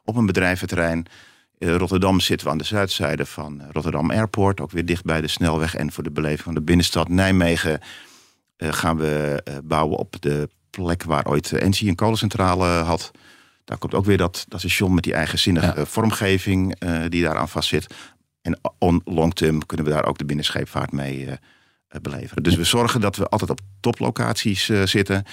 Op 0.04 0.16
een 0.16 0.26
bedrijventerrein. 0.26 1.06
Eh, 1.58 1.76
Rotterdam 1.76 2.20
zitten 2.20 2.46
we 2.46 2.52
aan 2.52 2.58
de 2.58 2.64
zuidzijde 2.64 3.26
van 3.26 3.60
eh, 3.60 3.66
Rotterdam 3.72 4.10
Airport. 4.10 4.60
Ook 4.60 4.70
weer 4.70 4.84
dicht 4.84 5.04
bij 5.04 5.20
de 5.20 5.28
snelweg 5.28 5.74
en 5.74 5.92
voor 5.92 6.02
de 6.04 6.10
beleving 6.10 6.40
van 6.40 6.54
de 6.54 6.62
binnenstad. 6.62 7.08
Nijmegen 7.08 7.80
eh, 8.56 8.72
gaan 8.72 8.96
we 8.96 9.42
bouwen 9.64 9.98
op 9.98 10.16
de 10.20 10.48
plek 10.70 11.02
waar 11.02 11.26
ooit 11.26 11.52
Engie 11.52 11.88
een 11.88 11.94
kolencentrale 11.94 12.66
had. 12.66 13.10
Daar 13.64 13.78
komt 13.78 13.94
ook 13.94 14.04
weer 14.04 14.16
dat, 14.16 14.44
dat 14.48 14.60
station 14.60 14.94
met 14.94 15.04
die 15.04 15.14
eigenzinnige 15.14 15.72
Ja. 15.76 15.84
vormgeving 15.84 16.74
eh, 16.78 17.00
die 17.08 17.22
daaraan 17.22 17.48
vastzit. 17.48 17.94
En 18.42 18.60
on 18.78 19.02
long 19.04 19.34
term 19.34 19.66
kunnen 19.66 19.86
we 19.86 19.92
daar 19.92 20.06
ook 20.06 20.18
de 20.18 20.24
binnenscheepvaart 20.24 20.92
mee 20.92 21.28
beleveren. 22.02 22.42
Dus 22.42 22.54
we 22.54 22.64
zorgen 22.64 23.00
dat 23.00 23.16
we 23.16 23.28
altijd 23.28 23.50
op 23.50 23.60
toplocaties 23.80 24.70
zitten. 24.84 25.24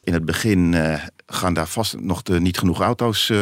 In 0.00 0.12
het 0.12 0.24
begin 0.24 0.74
gaan 1.26 1.54
daar 1.54 1.66
vast 1.66 2.00
nog 2.00 2.22
de, 2.22 2.40
niet 2.40 2.58
genoeg 2.58 2.80
auto's 2.80 3.32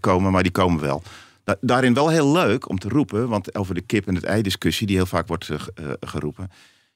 komen, 0.00 0.32
maar 0.32 0.42
die 0.42 0.52
komen 0.52 0.80
wel. 0.80 1.02
Da- 1.46 1.56
daarin 1.60 1.94
wel 1.94 2.08
heel 2.08 2.32
leuk 2.32 2.68
om 2.68 2.78
te 2.78 2.88
roepen, 2.88 3.28
want 3.28 3.54
over 3.54 3.74
de 3.74 3.80
kip 3.80 4.06
en 4.06 4.14
het 4.14 4.24
ei 4.24 4.42
discussie 4.42 4.86
die 4.86 4.96
heel 4.96 5.06
vaak 5.06 5.26
wordt 5.28 5.48
eh, 5.48 5.56
eh, 5.74 5.90
geroepen, 6.00 6.50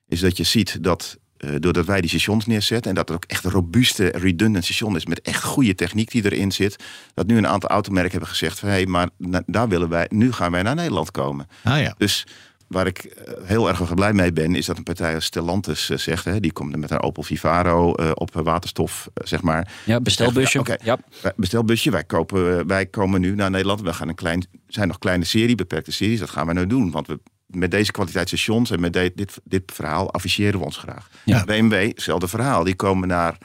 is 0.09 0.21
dat 0.21 0.37
je 0.37 0.45
ziet 0.45 0.83
dat 0.83 1.19
eh, 1.37 1.51
doordat 1.59 1.87
wij 1.87 2.01
die 2.01 2.11
stations 2.11 2.47
neerzetten 2.47 2.91
en 2.91 2.97
dat 2.97 3.09
het 3.09 3.17
ook 3.17 3.25
echt 3.25 3.45
een 3.45 3.51
robuuste, 3.51 4.07
redundant 4.07 4.65
station 4.65 4.97
is 4.97 5.07
met 5.07 5.21
echt 5.21 5.45
goede 5.45 5.75
techniek 5.75 6.11
die 6.11 6.25
erin 6.25 6.53
zit, 6.53 6.85
dat 7.15 7.27
nu 7.27 7.37
een 7.37 7.47
aantal 7.47 7.69
automerken 7.71 8.11
hebben 8.11 8.29
gezegd 8.29 8.59
van 8.59 8.69
hé, 8.69 8.75
hey, 8.75 8.87
maar 8.87 9.09
daar 9.47 9.69
willen 9.69 9.89
wij, 9.89 10.07
nu 10.09 10.33
gaan 10.33 10.53
wij 10.53 10.63
naar 10.63 10.75
Nederland 10.75 11.11
komen. 11.11 11.47
Ah 11.65 11.81
ja. 11.81 11.95
Dus 11.99 12.27
waar 12.71 12.87
ik 12.87 12.99
eh, 12.99 13.33
heel 13.43 13.69
erg 13.69 13.95
blij 13.95 14.13
mee 14.13 14.33
ben, 14.33 14.55
is 14.55 14.67
dat 14.67 14.77
een 14.77 14.83
partij 14.83 15.15
als 15.15 15.25
Stellantis 15.25 15.91
eh, 15.91 15.97
zegt, 15.99 16.25
hè, 16.25 16.41
die 16.41 16.53
komt 16.53 16.77
met 16.77 16.91
een 16.91 17.03
Opel 17.03 17.23
Vivaro 17.23 17.95
eh, 17.95 18.11
op 18.15 18.31
waterstof, 18.35 19.09
zeg 19.15 19.43
maar. 19.43 19.73
ja, 19.85 20.01
bestelbusje. 20.01 20.61
Ja, 20.65 20.79
ja. 20.83 20.99
Wij- 21.23 21.33
Bestelbusje, 21.37 21.91
wij, 21.91 22.05
kopen, 22.05 22.67
wij 22.67 22.87
komen 22.87 23.21
nu 23.21 23.35
naar 23.35 23.51
Nederland. 23.51 23.81
We 23.81 23.93
gaan 23.93 24.09
een 24.09 24.15
klein, 24.15 24.47
zijn 24.67 24.89
nog 24.89 24.99
kleine 24.99 25.25
serie, 25.25 25.55
beperkte 25.55 25.93
series. 25.93 26.19
Dat 26.21 26.31
gaan 26.31 26.47
we 26.47 26.53
nu 26.53 26.67
doen. 26.67 26.91
Want 26.91 27.07
we, 27.07 27.21
met 27.47 27.71
deze 27.71 27.93
kwaliteit 27.93 28.29
stations 28.29 28.71
en 28.71 28.81
met 28.81 28.93
de- 28.93 29.13
dit, 29.15 29.41
dit 29.45 29.63
verhaal 29.75 30.13
afficheren 30.13 30.59
we 30.59 30.65
ons 30.65 30.77
graag. 30.77 31.09
Ja. 31.25 31.45
BMW, 31.45 31.73
hetzelfde 31.89 32.29
verhaal. 32.29 32.65
Die 32.65 32.75
komen 32.77 33.09
naar 33.09 33.39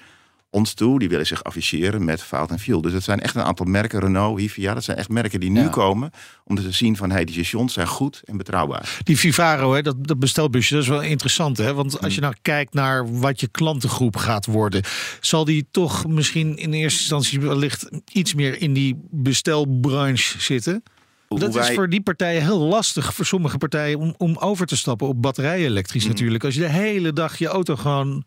ons 0.56 0.74
toe. 0.74 1.00
Die 1.00 1.10
willen 1.10 1.26
zich 1.26 1.44
afficheren 1.44 2.06
met 2.06 2.22
Fout 2.24 2.50
en 2.52 2.60
Fuel. 2.60 2.82
Dus 2.82 2.94
het 2.94 3.04
zijn 3.04 3.20
echt 3.20 3.36
een 3.36 3.42
aantal 3.44 3.66
merken. 3.66 4.00
Renault, 4.00 4.40
Hivia. 4.40 4.74
Dat 4.74 4.84
zijn 4.84 4.98
echt 4.98 5.10
merken 5.10 5.40
die 5.40 5.50
nu 5.52 5.62
Ja. 5.62 5.68
komen. 5.68 6.12
Om 6.44 6.56
te 6.56 6.72
zien 6.72 6.96
van, 6.98 7.12
hey, 7.12 7.26
die 7.26 7.34
stations 7.36 7.74
zijn 7.74 7.88
goed 7.88 8.22
en 8.26 8.38
betrouwbaar. 8.38 9.00
Die 9.04 9.18
Vivaro, 9.18 9.74
hè, 9.74 9.82
dat, 9.82 10.08
dat 10.08 10.20
bestelbusje, 10.20 10.74
dat 10.74 10.84
is 10.84 10.90
wel 10.90 11.02
interessant. 11.02 11.58
Hè? 11.58 11.74
Want 11.74 12.02
als 12.02 12.16
je 12.16 12.22
nou 12.22 12.34
kijkt 12.42 12.74
naar 12.74 13.20
wat 13.20 13.40
je 13.40 13.48
klantengroep 13.48 14.16
gaat 14.16 14.46
worden, 14.46 14.84
zal 15.20 15.46
die 15.46 15.68
toch 15.72 16.08
misschien 16.08 16.58
in 16.58 16.74
eerste 16.74 17.00
instantie 17.00 17.40
wellicht 17.40 17.90
iets 18.12 18.34
meer 18.34 18.62
in 18.62 18.74
die 18.74 19.00
bestelbranche 19.12 20.42
zitten? 20.42 20.84
Hoe 21.28 21.40
dat 21.40 21.50
is 21.50 21.56
wij- 21.56 21.74
voor 21.74 21.90
die 21.90 22.02
partijen 22.02 22.42
heel 22.42 22.60
lastig, 22.60 23.14
voor 23.14 23.26
sommige 23.26 23.58
partijen, 23.58 24.00
om, 24.00 24.14
om 24.18 24.38
over 24.38 24.66
te 24.66 24.78
stappen 24.78 25.08
op 25.08 25.22
batterij-elektrisch 25.22 26.04
Mhm. 26.04 26.12
natuurlijk. 26.12 26.44
Als 26.44 26.54
je 26.54 26.60
de 26.62 26.70
hele 26.70 27.14
dag 27.14 27.38
je 27.38 27.48
auto 27.48 27.76
gewoon 27.76 28.24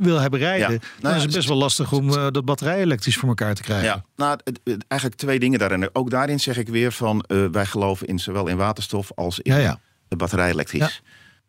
wil 0.00 0.18
hebben 0.20 0.40
rijden, 0.40 0.72
Ja. 0.72 0.78
dan 0.78 0.88
Nou, 1.00 1.14
is 1.16 1.20
het 1.22 1.22
het- 1.22 1.32
best 1.34 1.48
wel 1.48 1.56
lastig 1.56 1.92
om 1.92 2.08
eh, 2.08 2.26
dat 2.30 2.44
batterij-elektrisch 2.44 3.16
voor 3.16 3.28
elkaar 3.28 3.54
te 3.54 3.62
krijgen. 3.62 3.86
Ja, 3.86 4.04
nou, 4.16 4.38
het- 4.44 4.60
het- 4.64 4.84
eigenlijk 4.88 5.20
twee 5.20 5.38
dingen 5.38 5.58
daarin. 5.58 5.88
Ook 5.92 6.10
daarin 6.10 6.40
zeg 6.40 6.56
ik 6.56 6.68
weer 6.68 6.92
van, 6.92 7.22
eh, 7.26 7.44
wij 7.52 7.66
geloven 7.66 8.06
in 8.06 8.18
zowel 8.18 8.46
in 8.46 8.56
waterstof 8.56 9.10
als 9.14 9.40
in 9.40 9.52
Ja, 9.52 9.58
ja. 9.58 9.80
de 10.08 10.16
batterij 10.16 10.50
elektrisch. 10.50 11.02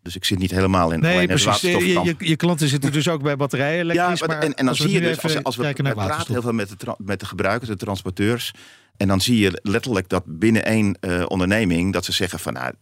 Dus 0.03 0.15
ik 0.15 0.25
zit 0.25 0.39
niet 0.39 0.51
helemaal 0.51 0.91
in 0.91 0.99
Nee, 0.99 1.27
precies. 1.27 1.61
Je, 1.61 1.87
je, 2.03 2.15
je 2.17 2.35
klanten 2.35 2.67
zitten 2.67 2.91
dus 2.91 3.07
ook 3.07 3.21
bij 3.23 3.35
batterij-elektrisch. 3.35 4.19
Ja, 4.19 4.25
maar, 4.27 4.37
maar 4.37 4.45
en, 4.47 4.53
en 4.53 4.65
dan 4.65 4.75
zie 4.75 4.89
je 4.89 4.99
dus, 5.01 5.23
als, 5.23 5.43
als 5.43 5.55
we, 5.55 5.73
we 5.75 5.93
praten 5.93 6.33
heel 6.33 6.41
veel 6.41 6.51
met 6.53 6.69
de, 6.79 6.95
met 6.97 7.19
de 7.19 7.25
gebruikers, 7.25 7.69
de 7.69 7.75
transporteurs. 7.77 8.51
En 8.97 9.07
dan 9.07 9.21
zie 9.21 9.37
je 9.39 9.59
letterlijk 9.63 10.09
dat 10.09 10.23
binnen 10.25 10.65
één 10.65 10.97
eh, 10.99 11.23
onderneming... 11.27 11.93
dat 11.93 12.05
ze 12.05 12.11
zeggen 12.11 12.39
van 12.39 12.53
nou, 12.53 12.73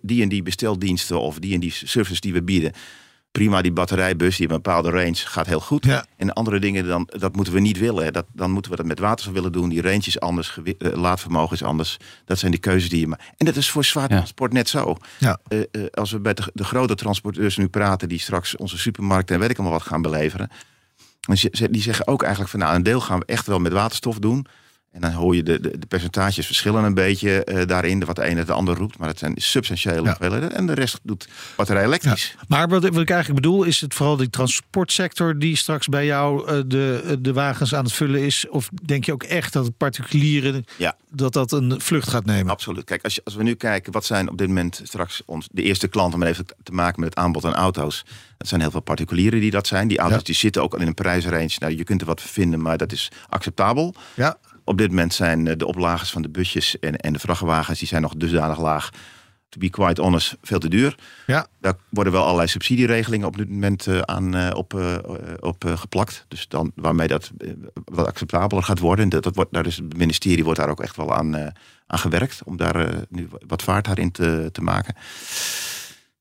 die 0.00 0.22
en 0.22 0.28
die 0.28 0.42
besteldiensten... 0.42 1.20
of 1.20 1.38
die 1.38 1.54
en 1.54 1.60
die 1.60 1.72
services 1.84 2.20
die 2.20 2.32
we 2.32 2.42
bieden... 2.42 2.72
prima, 3.32 3.62
die 3.62 3.72
batterijbus, 3.72 4.36
die 4.36 4.46
heeft 4.46 4.50
een 4.50 4.62
bepaalde 4.62 4.90
range, 4.90 5.14
gaat 5.14 5.46
heel 5.46 5.60
goed. 5.60 5.84
Ja. 5.84 6.04
En 6.16 6.32
andere 6.32 6.58
dingen, 6.60 6.86
dan, 6.86 7.08
dat 7.18 7.36
moeten 7.36 7.52
we 7.54 7.60
niet 7.60 7.78
willen. 7.78 8.12
Dat, 8.12 8.26
dan 8.32 8.50
moeten 8.50 8.70
we 8.70 8.76
dat 8.76 8.86
met 8.86 8.98
waterstof 8.98 9.34
willen 9.34 9.52
doen. 9.52 9.68
Die 9.68 9.82
range 9.82 10.02
is 10.06 10.20
anders, 10.20 10.48
gewi- 10.48 10.74
eh, 10.78 10.92
laadvermogen 10.92 11.54
is 11.54 11.62
anders. 11.62 11.96
Dat 12.24 12.38
zijn 12.38 12.50
die 12.50 12.60
keuzes 12.60 12.90
die 12.90 13.00
je 13.00 13.06
maakt. 13.06 13.22
En 13.36 13.46
dat 13.46 13.56
is 13.56 13.70
voor 13.70 13.84
zwaar 13.84 14.10
Ja. 14.10 14.16
transport 14.16 14.52
net 14.52 14.68
zo. 14.68 14.96
Ja. 15.18 15.38
Eh, 15.48 15.58
eh, 15.60 15.66
als 15.90 16.10
we 16.10 16.20
bij 16.20 16.34
de, 16.34 16.50
de 16.54 16.64
grote 16.64 16.94
transporteurs 16.94 17.56
nu 17.56 17.68
praten... 17.68 18.08
die 18.08 18.18
straks 18.20 18.56
onze 18.56 18.78
supermarkten 18.78 19.34
en 19.34 19.40
weet 19.40 19.50
ik 19.50 19.58
allemaal 19.58 19.78
wat 19.78 19.86
gaan 19.88 20.02
beleveren... 20.02 20.50
die 21.70 21.82
zeggen 21.82 22.06
ook 22.06 22.22
eigenlijk 22.22 22.50
van... 22.50 22.60
nou, 22.60 22.74
een 22.74 22.82
deel 22.82 23.00
gaan 23.00 23.18
we 23.18 23.24
echt 23.24 23.46
wel 23.46 23.58
met 23.58 23.72
waterstof 23.72 24.18
doen... 24.18 24.46
En 24.92 25.00
dan 25.00 25.12
hoor 25.12 25.36
je 25.36 25.42
de, 25.42 25.60
de, 25.60 25.78
de 25.78 25.86
percentages 25.86 26.46
verschillen 26.46 26.84
een 26.84 26.94
beetje 26.94 27.44
eh, 27.44 27.66
daarin. 27.66 28.04
Wat 28.04 28.16
de 28.16 28.22
ene 28.24 28.44
de 28.44 28.52
ander 28.52 28.76
roept. 28.76 28.98
Maar 28.98 29.08
het 29.08 29.18
zijn 29.18 29.32
substantiële 29.36 30.02
Ja. 30.02 30.02
hoeveelheden. 30.02 30.52
En 30.52 30.66
de 30.66 30.72
rest 30.74 30.98
doet 31.02 31.28
batterij 31.56 31.84
elektrisch. 31.84 32.36
Maar 32.48 32.68
wat, 32.68 32.82
wat 32.82 33.00
ik 33.00 33.10
eigenlijk 33.10 33.42
bedoel, 33.42 33.62
is 33.64 33.80
het 33.80 33.94
vooral 33.94 34.16
die 34.16 34.30
transportsector 34.30 35.38
die 35.38 35.56
straks 35.56 35.86
bij 35.86 36.06
jou 36.06 36.48
eh, 36.48 36.60
de, 36.66 37.16
de 37.20 37.32
wagens 37.32 37.74
aan 37.74 37.84
het 37.84 37.92
vullen 37.92 38.20
is? 38.24 38.48
Of 38.48 38.68
denk 38.84 39.04
je 39.04 39.12
ook 39.12 39.22
echt 39.22 39.52
dat 39.52 39.64
het 39.66 39.76
particulieren 39.76 40.64
Ja. 40.76 40.96
dat 41.10 41.32
dat 41.32 41.52
een 41.52 41.80
vlucht 41.80 42.08
gaat 42.08 42.24
nemen? 42.24 42.52
Absoluut. 42.52 42.84
Kijk, 42.84 43.04
als, 43.04 43.14
je, 43.14 43.20
als 43.24 43.34
we 43.34 43.42
nu 43.42 43.54
kijken, 43.54 43.92
wat 43.92 44.04
zijn 44.04 44.30
op 44.30 44.38
dit 44.38 44.46
moment 44.48 44.80
straks 44.84 45.22
ons, 45.26 45.48
de 45.52 45.62
eerste 45.62 45.88
klanten, 45.88 46.18
maar 46.18 46.28
even 46.28 46.46
te 46.62 46.72
maken 46.72 47.00
met 47.00 47.08
het 47.08 47.18
aanbod 47.18 47.44
aan 47.44 47.54
auto's. 47.54 48.04
Dat 48.38 48.48
zijn 48.48 48.60
heel 48.60 48.70
veel 48.70 48.80
particulieren 48.80 49.40
die 49.40 49.50
dat 49.50 49.66
zijn. 49.66 49.88
Die 49.88 49.98
auto's 49.98 50.22
die 50.24 50.34
zitten 50.34 50.62
ook 50.62 50.74
al 50.74 50.80
in 50.80 50.86
een 50.86 50.94
prijsrange. 50.94 51.50
Nou, 51.58 51.76
je 51.76 51.84
kunt 51.84 52.00
er 52.00 52.06
wat 52.06 52.20
vinden, 52.22 52.60
maar 52.62 52.76
dat 52.78 52.92
is 52.92 53.10
acceptabel. 53.28 53.94
Ja, 54.14 54.36
Op 54.68 54.78
dit 54.78 54.88
moment 54.88 55.14
zijn 55.14 55.46
eh, 55.46 55.56
de 55.56 55.66
oplages 55.66 56.10
van 56.10 56.22
de 56.22 56.28
busjes 56.28 56.78
en, 56.78 56.96
en 56.96 57.12
de 57.12 57.18
vrachtwagens, 57.18 57.78
die 57.78 57.88
zijn 57.88 58.02
nog 58.02 58.14
dusdanig 58.16 58.60
laag. 58.60 58.90
To 59.48 59.58
be 59.58 59.70
quite 59.70 60.02
honest, 60.02 60.36
veel 60.42 60.58
te 60.58 60.68
duur. 60.68 60.94
ja. 61.26 61.46
Daar 61.60 61.74
worden 61.88 62.12
wel 62.12 62.22
allerlei 62.22 62.48
subsidieregelingen 62.48 63.26
op 63.26 63.36
dit 63.36 63.48
moment 63.48 63.86
eh, 63.86 63.98
aan 63.98 64.34
eh, 64.34 64.50
op, 64.54 64.80
op 65.40 65.64
geplakt. 65.74 66.24
Dus 66.28 66.48
dan 66.48 66.72
waarmee 66.74 67.08
dat 67.08 67.30
wat 67.84 68.06
acceptabeler 68.06 68.64
gaat 68.64 68.78
worden. 68.78 69.04
En 69.04 69.10
Dat, 69.10 69.22
dat 69.22 69.34
wordt, 69.34 69.52
daar 69.52 69.66
is 69.66 69.76
het 69.76 69.96
ministerie 69.96 70.44
wordt 70.44 70.58
daar 70.58 70.68
ook 70.68 70.80
echt 70.80 70.96
wel 70.96 71.14
aan, 71.14 71.36
aan 71.86 71.98
gewerkt. 71.98 72.40
Om 72.44 72.56
daar 72.56 73.06
nu 73.08 73.28
wat 73.46 73.62
vaart 73.62 73.84
daarin 73.84 74.10
te, 74.10 74.48
te 74.52 74.60
maken. 74.60 74.94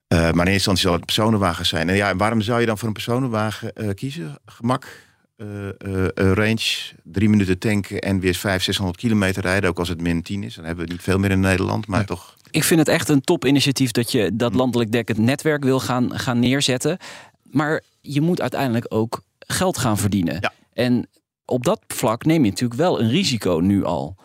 Maar 0.08 0.20
in 0.30 0.38
eerste 0.38 0.52
instantie 0.52 0.84
zal 0.84 0.94
het 0.94 1.06
personenwagens 1.06 1.70
zijn. 1.70 1.90
En 1.90 1.96
ja, 1.96 2.16
waarom 2.16 2.42
zou 2.42 2.60
je 2.60 2.66
dan 2.66 2.78
voor 2.78 2.88
een 2.88 2.94
personenwagen 2.94 3.94
kiezen? 3.96 4.38
Gemak, 4.46 5.07
eh, 5.38 6.34
range, 6.34 6.94
drie 7.04 7.30
minuten 7.30 7.58
tanken 7.58 8.00
en 8.00 8.20
weer 8.20 8.34
500, 8.34 8.64
600 8.64 8.98
kilometer 8.98 9.42
rijden. 9.42 9.70
Ook 9.70 9.80
als 9.80 9.90
het 9.90 10.02
min 10.02 10.22
10 10.22 10.44
is. 10.44 10.56
Dan 10.56 10.66
hebben 10.66 10.86
we 10.86 10.92
niet 10.92 11.02
veel 11.02 11.20
meer 11.20 11.32
in 11.32 11.40
Nederland. 11.40 11.88
Maar 11.88 11.98
Nee. 11.98 12.08
toch 12.08 12.36
Ik 12.52 12.64
vind 12.64 12.80
het 12.80 12.90
echt 12.90 13.10
een 13.10 13.22
topinitiatief 13.22 13.92
dat 13.92 14.12
je 14.12 14.32
dat 14.34 14.54
landelijk 14.56 14.92
dekkend 14.92 15.18
netwerk 15.18 15.64
wil 15.64 15.80
gaan, 15.80 16.20
gaan 16.20 16.40
neerzetten. 16.40 16.98
Maar 17.44 17.84
je 18.02 18.22
moet 18.22 18.42
uiteindelijk 18.42 18.86
ook 18.90 19.22
geld 19.40 19.78
gaan 19.78 19.98
verdienen. 19.98 20.38
Ja. 20.40 20.54
En 20.74 21.08
op 21.46 21.64
dat 21.64 21.80
vlak 21.88 22.26
neem 22.26 22.44
je 22.44 22.50
natuurlijk 22.50 22.80
wel 22.80 23.02
een 23.02 23.10
risico 23.10 23.60
nu 23.60 23.84
al. 23.84 24.16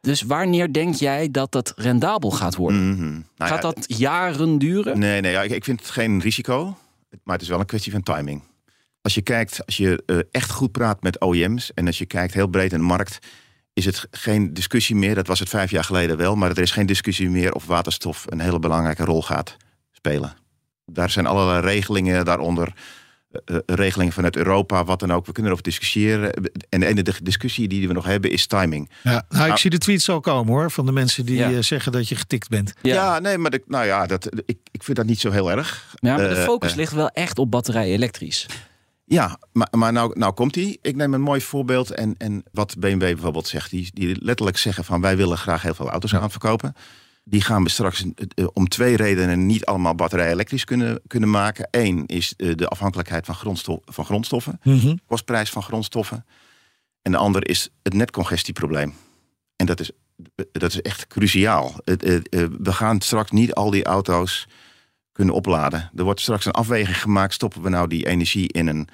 Dus 0.00 0.22
wanneer 0.22 0.72
denk 0.72 0.94
jij 0.94 1.30
dat 1.30 1.52
dat 1.52 1.72
rendabel 1.76 2.30
gaat 2.30 2.56
worden? 2.56 2.88
Mhm. 2.90 3.10
Nou 3.10 3.22
ja, 3.36 3.46
gaat 3.46 3.62
dat 3.62 3.84
jaren 3.86 4.58
duren? 4.58 4.98
Nee, 4.98 5.20
nee 5.20 5.32
ja, 5.32 5.42
ik, 5.42 5.50
ik 5.50 5.64
vind 5.64 5.80
het 5.80 5.90
geen 5.90 6.20
risico. 6.20 6.76
Maar 7.22 7.34
het 7.34 7.42
is 7.42 7.48
wel 7.48 7.60
een 7.60 7.66
kwestie 7.66 7.92
van 7.92 8.02
timing. 8.02 8.42
Als 9.02 9.14
je 9.14 9.22
kijkt, 9.22 9.66
als 9.66 9.76
je 9.76 10.02
eh, 10.06 10.18
echt 10.30 10.50
goed 10.50 10.72
praat 10.72 11.02
met 11.02 11.22
OEM's 11.24 11.70
en 11.74 11.86
als 11.86 11.98
je 11.98 12.06
kijkt 12.06 12.34
heel 12.34 12.46
breed 12.46 12.72
in 12.72 12.78
de 12.78 12.84
markt, 12.84 13.18
is 13.72 13.84
het 13.84 14.06
geen 14.10 14.54
discussie 14.54 14.96
meer. 14.96 15.14
Dat 15.14 15.26
was 15.26 15.38
het 15.38 15.48
vijf 15.48 15.70
jaar 15.70 15.84
geleden 15.84 16.16
wel, 16.16 16.34
maar 16.36 16.50
er 16.50 16.58
is 16.58 16.70
geen 16.70 16.86
discussie 16.86 17.30
meer 17.30 17.52
of 17.52 17.66
waterstof 17.66 18.24
een 18.28 18.40
hele 18.40 18.58
belangrijke 18.58 19.04
rol 19.04 19.22
gaat 19.22 19.56
spelen. 19.92 20.34
Daar 20.86 21.10
zijn 21.10 21.26
allerlei 21.26 21.60
regelingen 21.60 22.24
daaronder. 22.24 22.72
eh, 23.44 23.56
eh, 23.56 23.62
regelingen 23.66 24.12
vanuit 24.12 24.36
Europa, 24.36 24.84
wat 24.84 25.00
dan 25.00 25.12
ook. 25.12 25.26
We 25.26 25.32
kunnen 25.32 25.52
erover 25.52 25.70
discussiëren. 25.70 26.32
En 26.68 26.80
de 26.80 26.86
enige 26.86 27.22
discussie 27.22 27.68
die 27.68 27.86
we 27.88 27.94
nog 27.94 28.04
hebben 28.04 28.30
is 28.30 28.46
timing. 28.46 28.90
ja. 29.02 29.10
Nou, 29.10 29.22
ik 29.42 29.46
Nou- 29.48 29.58
zie 29.58 29.70
de 29.70 29.78
tweets 29.78 30.08
al 30.08 30.20
komen 30.20 30.52
hoor, 30.52 30.70
van 30.70 30.86
de 30.86 30.92
mensen 30.92 31.26
die 31.26 31.36
Ja. 31.36 31.62
zeggen 31.62 31.92
dat 31.92 32.08
je 32.08 32.16
getikt 32.16 32.48
bent. 32.48 32.72
Ja, 32.82 33.18
nee, 33.18 33.38
maar 33.38 33.50
de, 33.50 33.62
nou 33.66 33.86
ja, 33.86 34.06
dat, 34.06 34.28
ik, 34.46 34.58
ik 34.70 34.82
vind 34.82 34.96
dat 34.96 35.06
niet 35.06 35.20
zo 35.20 35.30
heel 35.30 35.50
erg. 35.50 35.94
Ja, 35.94 36.16
maar 36.16 36.28
de 36.28 36.36
focus 36.36 36.74
ligt 36.74 36.92
wel 36.92 37.08
echt 37.08 37.38
op 37.38 37.50
batterij 37.50 37.86
elektrisch. 37.92 38.46
Ja, 39.12 39.38
maar, 39.52 39.68
maar 39.70 39.92
nou, 39.92 40.18
nou 40.18 40.32
komt 40.32 40.54
hij. 40.54 40.78
Ik 40.82 40.96
neem 40.96 41.14
een 41.14 41.20
mooi 41.20 41.40
voorbeeld. 41.40 41.90
En, 41.90 42.14
en 42.18 42.42
wat 42.52 42.78
BMW 42.78 42.98
bijvoorbeeld 42.98 43.46
zegt, 43.46 43.70
die, 43.70 43.90
die 43.94 44.24
letterlijk 44.24 44.58
zeggen 44.58 44.84
van 44.84 45.00
wij 45.00 45.16
willen 45.16 45.38
graag 45.38 45.62
heel 45.62 45.74
veel 45.74 45.90
auto's 45.90 46.10
gaan 46.10 46.30
verkopen. 46.30 46.74
Die 47.24 47.40
gaan 47.40 47.62
we 47.62 47.68
straks 47.68 48.04
eh, 48.34 48.46
om 48.52 48.68
twee 48.68 48.96
redenen 48.96 49.46
niet 49.46 49.64
allemaal 49.64 49.94
batterij 49.94 50.30
elektrisch 50.30 50.64
kunnen, 50.64 51.00
kunnen 51.06 51.30
maken. 51.30 51.68
Eén 51.70 52.06
is 52.06 52.34
eh, 52.36 52.54
de 52.54 52.68
afhankelijkheid 52.68 53.26
van, 53.26 53.34
grondstof, 53.34 53.78
van 53.84 54.04
grondstoffen, 54.04 54.60
Mhm. 54.62 54.96
kostprijs 55.06 55.50
van 55.50 55.62
grondstoffen. 55.62 56.24
En 57.02 57.12
de 57.12 57.18
ander 57.18 57.48
is 57.48 57.68
het 57.82 57.94
netcongestieprobleem. 57.94 58.94
En 59.56 59.66
dat 59.66 59.80
is, 59.80 59.90
dat 60.52 60.70
is 60.72 60.82
echt 60.82 61.06
cruciaal. 61.06 61.74
Eh, 61.84 61.96
we 62.58 62.72
gaan 62.72 63.00
straks 63.00 63.30
niet 63.30 63.54
al 63.54 63.70
die 63.70 63.84
auto's 63.84 64.48
kunnen 65.12 65.34
opladen. 65.34 65.90
Er 65.96 66.04
wordt 66.04 66.20
straks 66.20 66.44
een 66.44 66.52
afweging 66.52 67.00
gemaakt. 67.00 67.34
Stoppen 67.34 67.62
we 67.62 67.68
nou 67.68 67.88
die 67.88 68.06
energie 68.06 68.52
in 68.52 68.66
een, 68.66 68.88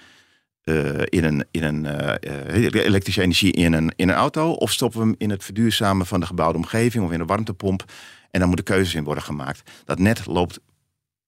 eh, 0.63 1.03
in 1.05 1.25
een, 1.25 1.47
in 1.51 1.63
een 1.63 1.87
eh, 1.87 2.55
eh, 2.55 2.85
elektrische 2.85 3.23
energie 3.23 3.53
in 3.53 3.73
een, 3.73 3.93
in 3.97 4.09
een 4.09 4.15
auto? 4.15 4.51
Of 4.51 4.73
stoppen 4.73 5.01
we 5.01 5.07
hem 5.07 5.15
in 5.19 5.31
het 5.31 5.45
verduurzamen 5.45 6.07
van 6.07 6.21
de 6.21 6.27
gebouwde 6.27 6.59
omgeving 6.59 7.05
of 7.05 7.13
in 7.13 7.21
een 7.21 7.27
warmtepomp? 7.27 7.85
En 8.31 8.39
dan 8.39 8.49
moeten 8.49 8.67
keuzes 8.67 8.95
in 8.95 9.05
worden 9.05 9.23
gemaakt. 9.23 9.71
Dat 9.85 9.99
net 9.99 10.27
loopt 10.27 10.59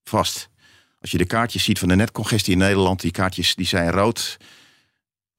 vast. 0.04 0.48
Als 1.00 1.10
je 1.10 1.18
de 1.18 1.26
kaartjes 1.26 1.64
ziet 1.64 1.78
van 1.78 1.88
de 1.88 1.96
netcongestie 1.96 2.52
in 2.52 2.58
Nederland, 2.58 3.00
die 3.00 3.10
kaartjes 3.10 3.54
die 3.54 3.66
zijn 3.66 3.90
rood. 3.90 4.36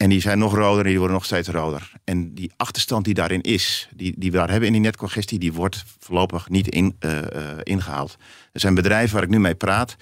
En 0.01 0.10
die 0.10 0.22
zijn 0.22 0.39
nog 0.39 0.53
roder 0.55 0.84
en 0.84 0.89
die 0.89 0.98
worden 0.98 1.15
nog 1.15 1.25
steeds 1.25 1.48
roder. 1.48 1.91
En 2.03 2.34
die 2.34 2.51
achterstand 2.58 3.05
die 3.05 3.13
daarin 3.13 3.41
is, 3.41 3.89
die, 3.96 4.13
die 4.17 4.31
we 4.31 4.38
daar 4.38 4.50
hebben 4.50 4.67
in 4.67 4.74
die 4.74 4.81
netcongestie, 4.81 5.39
die 5.39 5.53
wordt 5.53 5.84
voorlopig 6.00 6.50
niet 6.50 6.67
in, 6.67 6.96
eh, 7.00 7.17
eh, 7.20 7.58
ingehaald. 7.63 8.17
Er 8.51 8.60
zijn 8.60 8.74
bedrijven 8.74 9.13
waar 9.13 9.24
ik 9.24 9.29
nu 9.29 9.39
mee 9.39 9.55
praat, 9.55 9.96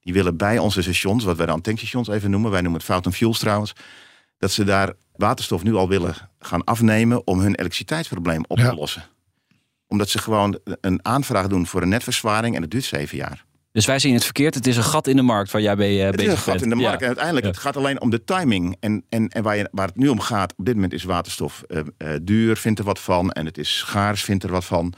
die 0.00 0.12
willen 0.12 0.36
bij 0.36 0.58
onze 0.58 0.82
stations, 0.82 1.24
wat 1.24 1.36
wij 1.36 1.46
dan 1.46 1.60
tankstations 1.60 2.08
even 2.08 2.30
noemen, 2.30 2.50
wij 2.50 2.60
noemen 2.60 2.78
het 2.80 2.88
Fountain 2.88 3.16
Fuels 3.16 3.38
trouwens, 3.38 3.72
dat 4.38 4.50
ze 4.50 4.64
daar 4.64 4.92
waterstof 5.14 5.62
nu 5.62 5.74
al 5.74 5.88
willen 5.88 6.14
gaan 6.38 6.64
afnemen 6.64 7.26
om 7.26 7.40
hun 7.40 7.54
elektriciteitsprobleem 7.54 8.44
op 8.48 8.58
Ja. 8.58 8.68
te 8.68 8.74
lossen. 8.74 9.04
Omdat 9.86 10.08
ze 10.08 10.18
gewoon 10.18 10.58
een 10.80 11.04
aanvraag 11.04 11.46
doen 11.46 11.66
voor 11.66 11.82
een 11.82 11.88
netverzwaring 11.88 12.54
en 12.54 12.60
dat 12.60 12.70
duurt 12.70 12.84
zeven 12.84 13.16
jaar. 13.16 13.45
Dus 13.76 13.86
wij 13.86 13.98
zien 13.98 14.14
het 14.14 14.24
verkeerd. 14.24 14.54
Het 14.54 14.66
is 14.66 14.76
een 14.76 14.82
gat 14.82 15.06
in 15.06 15.16
de 15.16 15.22
markt 15.22 15.50
waar 15.50 15.62
jij 15.62 15.76
mee 15.76 15.98
eh, 16.00 16.06
Het 16.06 16.14
is 16.20 16.24
bezig 16.24 16.32
een 16.32 16.38
gat 16.38 16.52
bent. 16.52 16.62
in 16.62 16.68
de 16.68 16.74
markt. 16.74 16.92
Ja. 16.92 17.00
En 17.00 17.06
uiteindelijk, 17.06 17.44
Ja. 17.46 17.50
het 17.52 17.60
gaat 17.60 17.76
alleen 17.76 18.00
om 18.00 18.10
de 18.10 18.24
timing. 18.24 18.76
En, 18.80 19.04
en, 19.08 19.28
en 19.28 19.42
waar, 19.42 19.56
je, 19.56 19.68
waar 19.72 19.86
het 19.86 19.96
nu 19.96 20.08
om 20.08 20.20
gaat, 20.20 20.54
op 20.56 20.64
dit 20.64 20.74
moment 20.74 20.92
is 20.92 21.04
waterstof 21.04 21.62
eh, 21.62 21.78
eh, 21.98 22.20
duur, 22.22 22.56
vindt 22.56 22.78
er 22.78 22.84
wat 22.84 22.98
van. 23.00 23.30
En 23.32 23.46
het 23.46 23.58
is 23.58 23.76
schaars, 23.76 24.24
vindt 24.24 24.44
er 24.44 24.50
wat 24.50 24.64
van. 24.64 24.92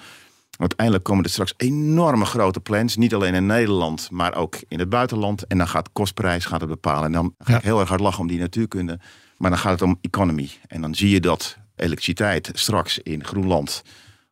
Uiteindelijk 0.59 1.05
komen 1.05 1.25
er 1.25 1.31
straks 1.31 1.55
enorme 1.57 2.25
grote 2.25 2.61
plans. 2.61 2.97
Niet 2.97 3.15
alleen 3.15 3.35
in 3.35 3.47
Nederland, 3.47 4.09
maar 4.11 4.35
ook 4.35 4.57
in 4.69 4.79
het 4.79 4.89
buitenland. 4.89 5.47
En 5.47 5.59
dan 5.59 5.69
gaat 5.69 5.89
kostprijs 5.93 6.45
gaat 6.45 6.61
het 6.61 6.71
bepalen. 6.71 7.05
En 7.05 7.13
dan 7.13 7.35
ga 7.39 7.53
Ja. 7.53 7.59
ik 7.59 7.65
heel 7.65 7.81
erg 7.81 7.89
hard 7.89 8.01
lachen 8.01 8.21
om 8.21 8.29
die 8.29 8.39
natuurkunde. 8.39 8.99
Maar 9.37 9.51
dan 9.51 9.59
gaat 9.59 9.73
het 9.73 9.83
om 9.83 9.99
economy. 10.01 10.51
En 10.67 10.81
dan 10.81 10.95
zie 10.95 11.11
je 11.11 11.21
dat 11.21 11.57
elektriciteit 11.77 12.51
straks 12.55 12.99
in 12.99 13.25
Groenland 13.25 13.83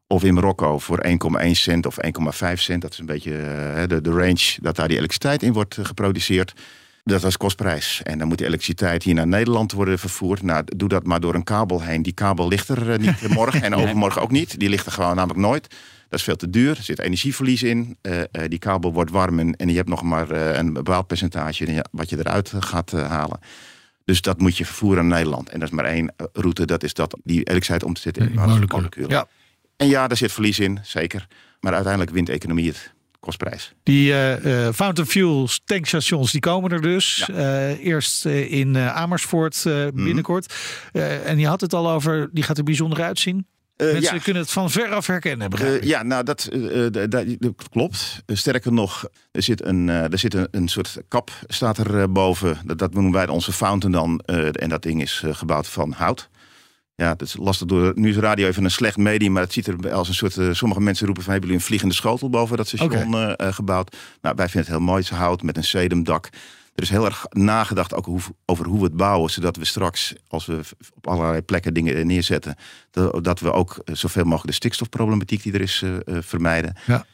of 0.06 0.24
in 0.24 0.34
Marokko 0.34 0.78
voor 0.78 1.04
1,1 1.42 1.50
cent 1.50 1.86
of 1.86 1.96
1,5 2.04 2.52
cent. 2.54 2.82
Dat 2.82 2.92
is 2.92 2.98
een 2.98 3.06
beetje 3.06 3.36
eh, 3.36 3.88
de, 3.88 4.00
de 4.00 4.10
range 4.10 4.56
dat 4.60 4.76
daar 4.76 4.88
die 4.88 4.96
elektriciteit 4.96 5.42
in 5.42 5.52
wordt 5.52 5.78
eh, 5.78 5.84
geproduceerd. 5.84 6.52
Dat 7.04 7.24
is 7.24 7.36
kostprijs. 7.36 8.00
En 8.02 8.18
dan 8.18 8.28
moet 8.28 8.38
die 8.38 8.46
elektriciteit 8.46 9.02
hier 9.02 9.14
naar 9.14 9.26
Nederland 9.26 9.72
worden 9.72 9.98
vervoerd. 9.98 10.42
Nou, 10.42 10.64
doe 10.76 10.88
dat 10.88 11.06
maar 11.06 11.20
door 11.20 11.34
een 11.34 11.44
kabel 11.44 11.80
heen. 11.82 12.02
Die 12.02 12.12
kabel 12.12 12.48
ligt 12.48 12.68
er 12.68 12.92
eh, 12.92 12.98
niet 12.98 13.28
morgen 13.28 13.62
en 13.62 13.74
overmorgen 13.82 14.22
ook 14.22 14.30
niet. 14.30 14.58
Die 14.58 14.68
ligt 14.68 14.86
er 14.86 14.92
gewoon 14.92 15.16
namelijk 15.16 15.40
nooit. 15.40 15.74
Dat 16.08 16.18
is 16.18 16.24
veel 16.24 16.36
te 16.36 16.50
duur. 16.50 16.76
Er 16.76 16.82
zit 16.82 16.98
energieverlies 16.98 17.62
in. 17.62 17.98
Die 18.48 18.58
kabel 18.58 18.92
wordt 18.92 19.10
warm 19.10 19.38
en, 19.38 19.56
en 19.56 19.68
je 19.68 19.76
hebt 19.76 19.88
nog 19.88 20.02
maar 20.02 20.30
een 20.30 20.72
bepaald 20.72 21.06
percentage 21.06 21.84
wat 21.90 22.10
je 22.10 22.18
eruit 22.18 22.52
gaat 22.58 22.90
halen. 22.90 23.38
Dus 24.04 24.20
dat 24.20 24.38
moet 24.38 24.56
je 24.56 24.64
vervoeren 24.64 25.06
naar 25.06 25.18
Nederland. 25.18 25.48
En 25.48 25.60
dat 25.60 25.68
is 25.68 25.74
maar 25.74 25.84
één 25.84 26.14
route. 26.32 26.64
Dat 26.64 26.82
is 26.82 26.94
dat 26.94 27.16
die 27.24 27.36
elektriciteit 27.36 27.84
om 27.84 27.94
te 27.94 28.00
zetten 28.00 28.28
in 28.28 28.34
moleculen. 28.34 29.08
Ja. 29.08 29.26
En 29.76 29.88
ja, 29.88 30.08
daar 30.08 30.16
zit 30.16 30.32
verlies 30.32 30.58
in, 30.58 30.78
zeker. 30.82 31.26
Maar 31.60 31.72
uiteindelijk 31.74 32.12
wint 32.12 32.28
economie 32.28 32.68
het. 32.68 32.94
Kostprijs. 33.26 33.74
Die 33.82 34.12
eh, 34.12 34.66
eh, 34.66 34.74
Fountain 34.74 35.10
Fuels 35.10 35.60
tankstations 35.64 36.32
die 36.32 36.40
komen 36.40 36.70
er 36.70 36.80
dus. 36.80 37.24
Ja. 37.26 37.34
Eh, 37.34 37.84
eerst 37.84 38.24
in 38.24 38.78
Amersfoort 38.78 39.66
eh, 39.66 39.86
binnenkort. 39.94 40.54
En 41.24 41.38
je 41.38 41.46
had 41.46 41.60
het 41.60 41.74
al 41.74 41.90
over, 41.90 42.28
die 42.32 42.44
gaat 42.44 42.58
er 42.58 42.64
bijzonder 42.64 43.02
uitzien. 43.02 43.46
Mensen 43.76 44.14
ja. 44.14 44.20
kunnen 44.22 44.42
het 44.42 44.52
van 44.52 44.70
veraf 44.70 45.06
herkennen, 45.06 45.50
ja, 45.86 46.02
nou 46.02 46.24
dat, 46.24 46.48
dat, 47.08 47.24
klopt. 47.70 48.22
Sterker 48.26 48.72
nog, 48.72 49.08
er 49.32 49.42
zit 49.42 49.64
een, 49.64 49.88
er 49.88 50.18
zit 50.18 50.34
een, 50.34 50.48
een 50.50 50.68
soort 50.68 50.96
kap 51.08 51.30
staat 51.46 51.78
er 51.78 52.12
boven. 52.12 52.58
Dat, 52.64 52.78
dat 52.78 52.94
noemen 52.94 53.12
wij 53.12 53.28
onze 53.28 53.52
fountain 53.52 53.92
dan. 53.92 54.20
en 54.52 54.68
dat 54.68 54.82
ding 54.82 55.02
is 55.02 55.22
gebouwd 55.26 55.68
van 55.68 55.92
hout. 55.92 56.28
Ja, 56.96 57.14
dat 57.14 57.28
is 57.28 57.36
lastig 57.36 57.66
door. 57.66 57.92
Nu 57.94 58.08
is 58.08 58.16
radio 58.16 58.46
even 58.46 58.64
een 58.64 58.70
slecht 58.70 58.96
medium, 58.96 59.32
maar 59.32 59.42
het 59.42 59.52
ziet 59.52 59.66
er 59.66 59.92
als 59.92 60.08
een 60.08 60.14
soort. 60.14 60.36
eh, 60.36 60.52
sommige 60.52 60.80
mensen 60.80 61.06
roepen 61.06 61.24
van 61.24 61.32
hebben 61.32 61.50
jullie 61.50 61.64
een 61.64 61.68
vliegende 61.68 61.94
schotel 61.94 62.30
boven 62.30 62.56
dat 62.56 62.66
station 62.66 63.14
eh, 63.14 63.32
eh, 63.36 63.54
gebouwd? 63.54 63.96
Nou, 64.20 64.34
wij 64.36 64.48
vinden 64.48 64.70
het 64.70 64.78
heel 64.78 64.86
mooi. 64.86 65.02
Het 65.02 65.12
is 65.12 65.18
hout 65.18 65.42
met 65.42 65.56
een 65.56 65.64
sedumdak. 65.64 66.28
Er 66.74 66.82
is 66.82 66.90
heel 66.90 67.04
erg 67.04 67.26
nagedacht 67.30 67.94
ook 67.94 68.04
hoe, 68.04 68.20
over 68.46 68.66
hoe 68.66 68.78
we 68.78 68.84
het 68.84 68.96
bouwen, 68.96 69.30
zodat 69.30 69.56
we 69.56 69.64
straks, 69.64 70.14
als 70.28 70.46
we 70.46 70.60
op 70.94 71.06
allerlei 71.06 71.42
plekken 71.42 71.74
dingen 71.74 72.06
neerzetten, 72.06 72.56
dat, 73.20 73.40
we 73.40 73.52
ook 73.52 73.76
zoveel 73.84 74.24
mogelijk 74.24 74.46
de 74.46 74.54
stikstofproblematiek 74.54 75.42
die 75.42 75.52
er 75.52 75.60
is 75.60 75.84
vermijden. 76.06 76.76
Ja. 76.86 77.06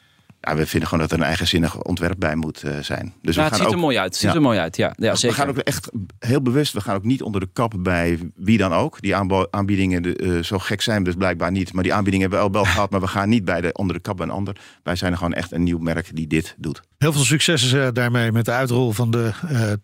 Ja, 0.45 0.55
we 0.55 0.65
vinden 0.65 0.89
gewoon 0.89 1.03
dat 1.03 1.13
er 1.13 1.17
een 1.17 1.27
eigenzinnig 1.27 1.81
ontwerp 1.81 2.19
bij 2.19 2.35
moet 2.35 2.63
uh, 2.63 2.71
zijn. 2.81 3.13
Dus 3.21 3.35
nou, 3.35 3.35
we 3.35 3.35
gaan 3.35 3.43
het 3.45 3.55
ziet 3.55 3.65
ook, 3.65 3.73
er 3.73 3.79
mooi 3.79 3.97
uit. 3.97 4.11
Het 4.11 4.21
ziet 4.21 4.33
er 4.33 4.41
mooi 4.41 4.59
uit, 4.59 4.77
ja. 4.77 4.93
ja 4.97 5.15
zeker. 5.15 5.37
We 5.37 5.43
gaan 5.43 5.49
ook 5.49 5.57
echt 5.57 5.89
heel 6.19 6.41
bewust, 6.41 6.73
we 6.73 6.81
gaan 6.81 6.95
ook 6.95 7.03
niet 7.03 7.21
onder 7.21 7.41
de 7.41 7.49
kap 7.53 7.73
bij 7.77 8.19
wie 8.35 8.57
dan 8.57 8.73
ook. 8.73 9.01
Die 9.01 9.15
aanbiedingen, 9.49 10.25
uh, 10.25 10.43
zo 10.43 10.59
gek 10.59 10.81
zijn 10.81 10.97
we 10.97 11.03
dus 11.03 11.15
blijkbaar 11.15 11.51
niet. 11.51 11.73
Maar 11.73 11.83
die 11.83 11.93
aanbiedingen 11.93 12.29
hebben 12.29 12.51
we 12.51 12.57
al 12.57 12.63
wel 12.63 12.71
gehad, 12.73 12.91
maar 12.91 12.99
we 12.99 13.07
gaan 13.07 13.29
niet 13.29 13.45
bij 13.45 13.61
de, 13.61 13.73
onder 13.73 13.95
de 13.95 14.01
kap 14.01 14.17
bij 14.17 14.25
een 14.25 14.31
ander. 14.31 14.55
Wij 14.83 14.95
zijn 14.95 15.11
er 15.11 15.17
gewoon 15.17 15.33
echt 15.33 15.51
een 15.51 15.63
nieuw 15.63 15.79
merk 15.79 16.15
die 16.15 16.27
dit 16.27 16.55
doet. 16.57 16.81
Heel 16.97 17.13
veel 17.13 17.23
succes 17.23 17.73
uh, 17.73 17.87
daarmee 17.93 18.31
met 18.31 18.45
de 18.45 18.51
uitrol 18.51 18.91
van 18.91 19.11
de 19.11 19.31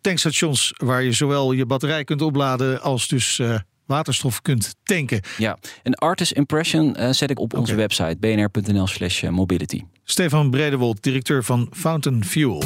tankstations... 0.01 0.73
waar 0.77 1.03
je 1.03 1.11
zowel 1.11 1.51
je 1.51 1.65
batterij 1.65 2.03
kunt 2.03 2.21
opladen 2.21 2.81
als 2.81 3.07
dus 3.07 3.41
waterstof 3.89 4.41
kunt 4.41 4.75
tanken. 4.83 5.21
Ja, 5.37 5.57
een 5.83 5.95
artist 5.95 6.31
impression 6.31 6.95
uh, 6.99 7.09
zet 7.09 7.29
ik 7.29 7.39
op 7.39 7.53
onze 7.53 7.75
website 7.75 8.17
bnr.nl 8.19 8.87
slash 8.87 9.23
mobility. 9.23 9.83
Stefan 10.09 10.49
Bredewold, 10.49 11.03
directeur 11.03 11.43
van 11.43 11.69
Fountain 11.71 12.25
Fuel. 12.25 12.63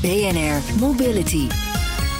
BNR 0.00 0.78
Mobility. 0.80 1.46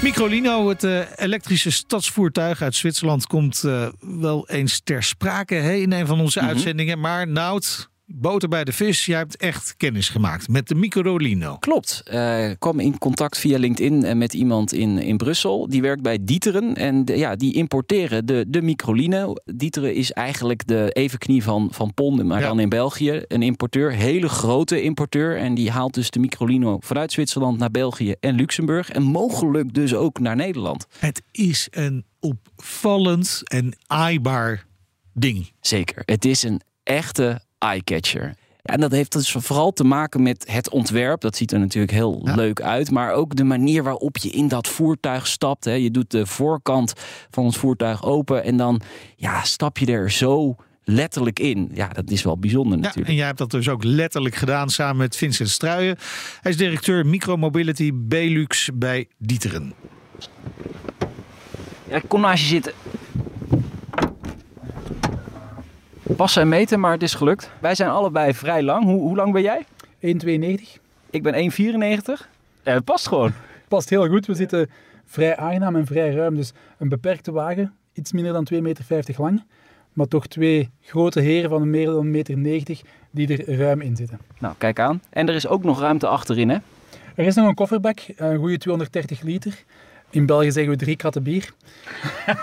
Microlino, 0.02 0.68
het 0.68 0.84
uh, 0.84 1.00
elektrische 1.16 1.70
stadsvoertuig 1.70 2.62
uit 2.62 2.74
Zwitserland, 2.74 3.26
komt 3.26 3.62
uh, 3.66 3.88
wel 4.00 4.48
eens 4.48 4.80
ter 4.84 5.02
sprake 5.02 5.54
hè, 5.54 5.72
in 5.72 5.92
een 5.92 6.06
van 6.06 6.20
onze 6.20 6.38
mm 6.38 6.44
-hmm. 6.44 6.54
uitzendingen. 6.54 7.00
Maar 7.00 7.28
Nout, 7.28 7.88
boter 8.14 8.48
bij 8.48 8.64
de 8.64 8.72
vis. 8.72 9.06
Jij 9.06 9.18
hebt 9.18 9.36
echt 9.36 9.74
kennis 9.76 10.08
gemaakt 10.08 10.48
met 10.48 10.68
de 10.68 10.74
Microlino. 10.74 11.56
Klopt. 11.56 12.02
Uh, 12.12 12.50
kwam 12.58 12.80
in 12.80 12.98
contact 12.98 13.38
via 13.38 13.58
LinkedIn 13.58 14.04
eh, 14.04 14.14
met 14.14 14.34
iemand 14.34 14.72
in, 14.72 14.98
in 14.98 15.16
Brussel. 15.16 15.68
Die 15.68 15.82
werkt 15.82 16.02
bij 16.02 16.18
Dieteren. 16.20 16.74
En 16.74 17.02
ja, 17.04 17.36
die 17.36 17.54
importeren 17.54 18.26
de, 18.26 18.44
de 18.48 18.62
Microlino. 18.62 19.34
Dieteren 19.44 19.94
is 19.94 20.12
eigenlijk 20.12 20.66
de 20.66 20.90
evenknie 20.92 21.42
van, 21.42 21.68
van 21.72 21.94
Pon, 21.94 22.26
maar 22.26 22.40
dan 22.40 22.60
in 22.60 22.68
België. 22.68 23.22
Een 23.28 23.42
importeur, 23.42 23.92
hele 23.92 24.28
grote 24.28 24.82
importeur. 24.82 25.36
En 25.36 25.54
die 25.54 25.70
haalt 25.70 25.94
dus 25.94 26.10
de 26.10 26.18
Microlino 26.18 26.78
vanuit 26.80 27.12
Zwitserland 27.12 27.58
naar 27.58 27.70
België 27.70 28.14
en 28.20 28.34
Luxemburg. 28.34 28.90
En 28.90 29.02
mogelijk 29.02 29.74
dus 29.74 29.94
ook 29.94 30.18
naar 30.18 30.36
Nederland. 30.36 30.86
Het 30.98 31.22
is 31.30 31.68
een 31.70 32.04
opvallend 32.20 33.40
en 33.44 33.76
aaibaar 33.86 34.66
ding. 35.12 35.52
Zeker. 35.60 36.02
Het 36.04 36.24
is 36.24 36.42
een 36.42 36.60
echte 36.82 37.42
eyecatcher. 37.62 38.34
En 38.62 38.80
dat 38.80 38.90
heeft 38.90 39.12
dus 39.12 39.30
vooral 39.30 39.72
te 39.72 39.84
maken 39.84 40.22
met 40.22 40.44
het 40.50 40.70
ontwerp. 40.70 41.20
Dat 41.20 41.36
ziet 41.36 41.52
er 41.52 41.58
natuurlijk 41.58 41.92
heel 41.92 42.20
leuk 42.22 42.60
uit. 42.60 42.90
Maar 42.90 43.12
ook 43.12 43.36
de 43.36 43.44
manier 43.44 43.82
waarop 43.82 44.16
je 44.16 44.30
in 44.30 44.48
dat 44.48 44.68
voertuig 44.68 45.26
stapt. 45.26 45.64
Hè. 45.64 45.72
Je 45.72 45.90
doet 45.90 46.10
de 46.10 46.26
voorkant 46.26 46.92
van 47.30 47.46
het 47.46 47.56
voertuig 47.56 48.04
open. 48.04 48.44
En 48.44 48.56
dan 48.56 48.80
ja, 49.16 49.42
stap 49.42 49.78
je 49.78 49.86
er 49.86 50.10
zo 50.10 50.56
letterlijk 50.84 51.38
in. 51.38 51.70
Ja, 51.74 51.88
dat 51.88 52.10
is 52.10 52.22
wel 52.22 52.38
bijzonder 52.38 52.78
natuurlijk. 52.78 53.06
Ja, 53.06 53.12
en 53.12 53.18
jij 53.18 53.26
hebt 53.26 53.38
dat 53.38 53.50
dus 53.50 53.68
ook 53.68 53.84
letterlijk 53.84 54.34
gedaan 54.34 54.70
samen 54.70 54.96
met 54.96 55.16
Vincent 55.16 55.48
Struijen. 55.48 55.96
Hij 56.40 56.50
is 56.50 56.56
directeur 56.56 57.06
Micromobility 57.06 57.90
Belux 57.94 58.70
bij 58.74 59.08
Dieteren. 59.18 59.74
Ja, 61.88 62.00
kom 62.08 62.20
naast 62.20 62.42
je 62.42 62.48
zitten 62.48 62.72
passen 66.02 66.42
en 66.42 66.48
meten, 66.48 66.80
maar 66.80 66.92
het 66.92 67.02
is 67.02 67.14
gelukt. 67.14 67.50
Wij 67.60 67.74
zijn 67.74 67.90
allebei 67.90 68.34
vrij 68.34 68.62
lang. 68.62 68.84
Hoe, 68.84 69.00
hoe 69.00 69.16
lang 69.16 69.32
ben 69.32 69.42
jij? 69.42 69.64
1,92. 70.00 70.80
Ik 71.10 71.22
ben 71.22 71.50
1,94. 71.52 72.26
Ja, 72.62 72.72
het 72.72 72.84
past 72.84 73.08
gewoon. 73.08 73.32
past 73.68 73.90
heel 73.90 74.08
goed. 74.08 74.26
We 74.26 74.34
zitten 74.34 74.70
vrij 75.04 75.36
aangenaam 75.36 75.76
en 75.76 75.86
vrij 75.86 76.14
ruim. 76.14 76.34
Dus 76.36 76.52
een 76.78 76.88
beperkte 76.88 77.32
wagen, 77.32 77.74
iets 77.92 78.12
minder 78.12 78.32
dan 78.32 78.48
2,50 78.52 78.60
meter 78.60 79.14
lang. 79.16 79.44
Maar 79.92 80.06
toch 80.06 80.26
twee 80.26 80.70
grote 80.80 81.20
heren 81.20 81.50
van 81.50 81.70
meer 81.70 81.86
dan 81.86 82.06
1,90 82.06 82.10
meter 82.36 82.80
die 83.10 83.44
er 83.44 83.56
ruim 83.56 83.80
in 83.80 83.96
zitten. 83.96 84.18
Nou, 84.38 84.54
kijk 84.58 84.78
aan. 84.78 85.02
En 85.10 85.28
er 85.28 85.34
is 85.34 85.46
ook 85.46 85.64
nog 85.64 85.80
ruimte 85.80 86.06
achterin, 86.06 86.48
hè? 86.48 86.56
Er 87.14 87.26
is 87.26 87.34
nog 87.34 87.48
een 87.48 87.54
kofferbak, 87.54 88.00
een 88.16 88.38
goede 88.38 88.58
230 88.58 89.22
liter. 89.22 89.64
In 90.12 90.26
België 90.26 90.52
zeggen 90.52 90.72
we 90.72 90.78
drie 90.78 90.96
kratten 90.96 91.22
bier. 91.22 91.52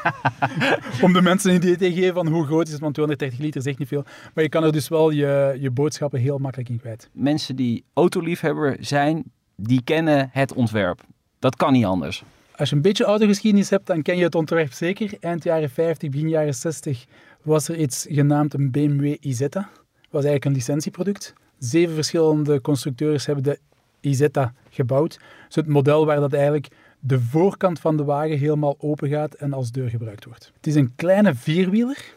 Om 1.01 1.13
de 1.13 1.21
mensen 1.21 1.49
een 1.49 1.55
idee 1.55 1.77
te 1.77 1.93
geven 1.93 2.13
van 2.13 2.27
hoe 2.27 2.45
groot 2.45 2.65
is 2.65 2.71
het, 2.71 2.81
want 2.81 2.93
230 2.93 3.39
liter 3.39 3.61
zegt 3.61 3.77
niet 3.77 3.87
veel. 3.87 4.03
Maar 4.33 4.43
je 4.43 4.49
kan 4.49 4.63
er 4.63 4.71
dus 4.71 4.87
wel 4.87 5.09
je, 5.09 5.57
je 5.59 5.71
boodschappen 5.71 6.19
heel 6.19 6.37
makkelijk 6.37 6.69
in 6.69 6.79
kwijt. 6.79 7.09
Mensen 7.13 7.55
die 7.55 7.83
autoliefhebber 7.93 8.77
zijn, 8.79 9.23
die 9.55 9.81
kennen 9.83 10.29
het 10.31 10.53
ontwerp. 10.53 11.01
Dat 11.39 11.55
kan 11.55 11.73
niet 11.73 11.85
anders. 11.85 12.23
Als 12.55 12.69
je 12.69 12.75
een 12.75 12.81
beetje 12.81 13.03
autogeschiedenis 13.03 13.69
hebt, 13.69 13.87
dan 13.87 14.01
ken 14.01 14.17
je 14.17 14.23
het 14.23 14.35
ontwerp 14.35 14.71
zeker. 14.71 15.17
Eind 15.19 15.43
jaren 15.43 15.69
50, 15.69 16.09
begin 16.09 16.29
jaren 16.29 16.55
60 16.55 17.05
was 17.41 17.67
er 17.67 17.77
iets 17.77 18.05
genaamd 18.09 18.53
een 18.53 18.71
BMW 18.71 19.15
Isetta. 19.19 19.59
Dat 19.59 20.11
was 20.11 20.23
eigenlijk 20.23 20.45
een 20.45 20.53
licentieproduct. 20.53 21.33
Zeven 21.59 21.95
verschillende 21.95 22.61
constructeurs 22.61 23.25
hebben 23.25 23.43
de 23.43 23.59
Isetta 24.01 24.53
gebouwd. 24.69 25.19
Dus 25.45 25.55
het 25.55 25.67
model 25.67 26.05
waar 26.05 26.19
dat 26.19 26.33
eigenlijk 26.33 26.67
de 26.99 27.19
voorkant 27.19 27.79
van 27.79 27.97
de 27.97 28.03
wagen 28.03 28.37
helemaal 28.37 28.75
open 28.79 29.09
gaat 29.09 29.33
en 29.33 29.53
als 29.53 29.71
deur 29.71 29.89
gebruikt 29.89 30.25
wordt. 30.25 30.51
Het 30.55 30.67
is 30.67 30.75
een 30.75 30.95
kleine 30.95 31.35
vierwieler, 31.35 32.13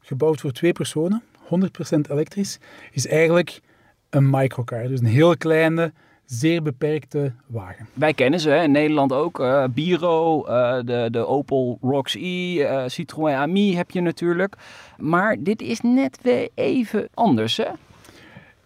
gebouwd 0.00 0.40
voor 0.40 0.52
twee 0.52 0.72
personen, 0.72 1.22
100% 1.44 1.48
elektrisch, 2.10 2.58
is 2.92 3.06
eigenlijk 3.06 3.60
een 4.10 4.30
microcar. 4.30 4.88
Dus 4.88 5.00
een 5.00 5.06
heel 5.06 5.36
kleine, 5.36 5.92
zeer 6.24 6.62
beperkte 6.62 7.32
wagen. 7.46 7.88
Wij 7.94 8.14
kennen 8.14 8.40
ze 8.40 8.50
hè? 8.50 8.62
in 8.62 8.70
Nederland 8.70 9.12
ook. 9.12 9.40
Uh, 9.40 9.64
Biro, 9.70 10.46
uh, 10.46 10.78
de, 10.84 11.08
de 11.10 11.26
Opel 11.26 11.78
Rocks 11.80 12.14
E, 12.14 12.54
uh, 12.54 12.82
Citroën 12.86 13.34
Ami 13.34 13.76
heb 13.76 13.90
je 13.90 14.00
natuurlijk. 14.00 14.56
Maar 14.98 15.36
dit 15.40 15.62
is 15.62 15.80
net 15.80 16.18
weer 16.22 16.48
even 16.54 17.08
anders 17.14 17.56
hè? 17.56 17.68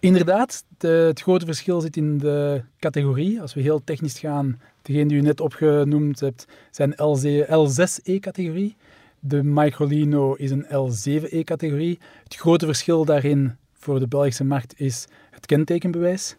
Inderdaad, 0.02 0.64
de, 0.78 0.88
het 0.88 1.20
grote 1.20 1.46
verschil 1.46 1.80
zit 1.80 1.96
in 1.96 2.18
de 2.18 2.62
categorie. 2.78 3.40
Als 3.40 3.54
we 3.54 3.60
heel 3.60 3.84
technisch 3.84 4.18
gaan, 4.18 4.60
degene 4.82 5.08
die 5.08 5.18
u 5.18 5.20
net 5.20 5.40
opgenoemd 5.40 6.20
hebt, 6.20 6.46
zijn 6.70 6.92
L6E-categorie. 7.44 8.76
De 9.20 9.42
Microlino 9.42 10.34
is 10.34 10.50
een 10.50 10.64
L7E-categorie. 10.64 11.98
Het 12.24 12.36
grote 12.36 12.66
verschil 12.66 13.04
daarin 13.04 13.56
voor 13.72 13.98
de 13.98 14.08
Belgische 14.08 14.44
markt 14.44 14.80
is 14.80 15.06
het 15.30 15.46
kentekenbewijs 15.46 16.34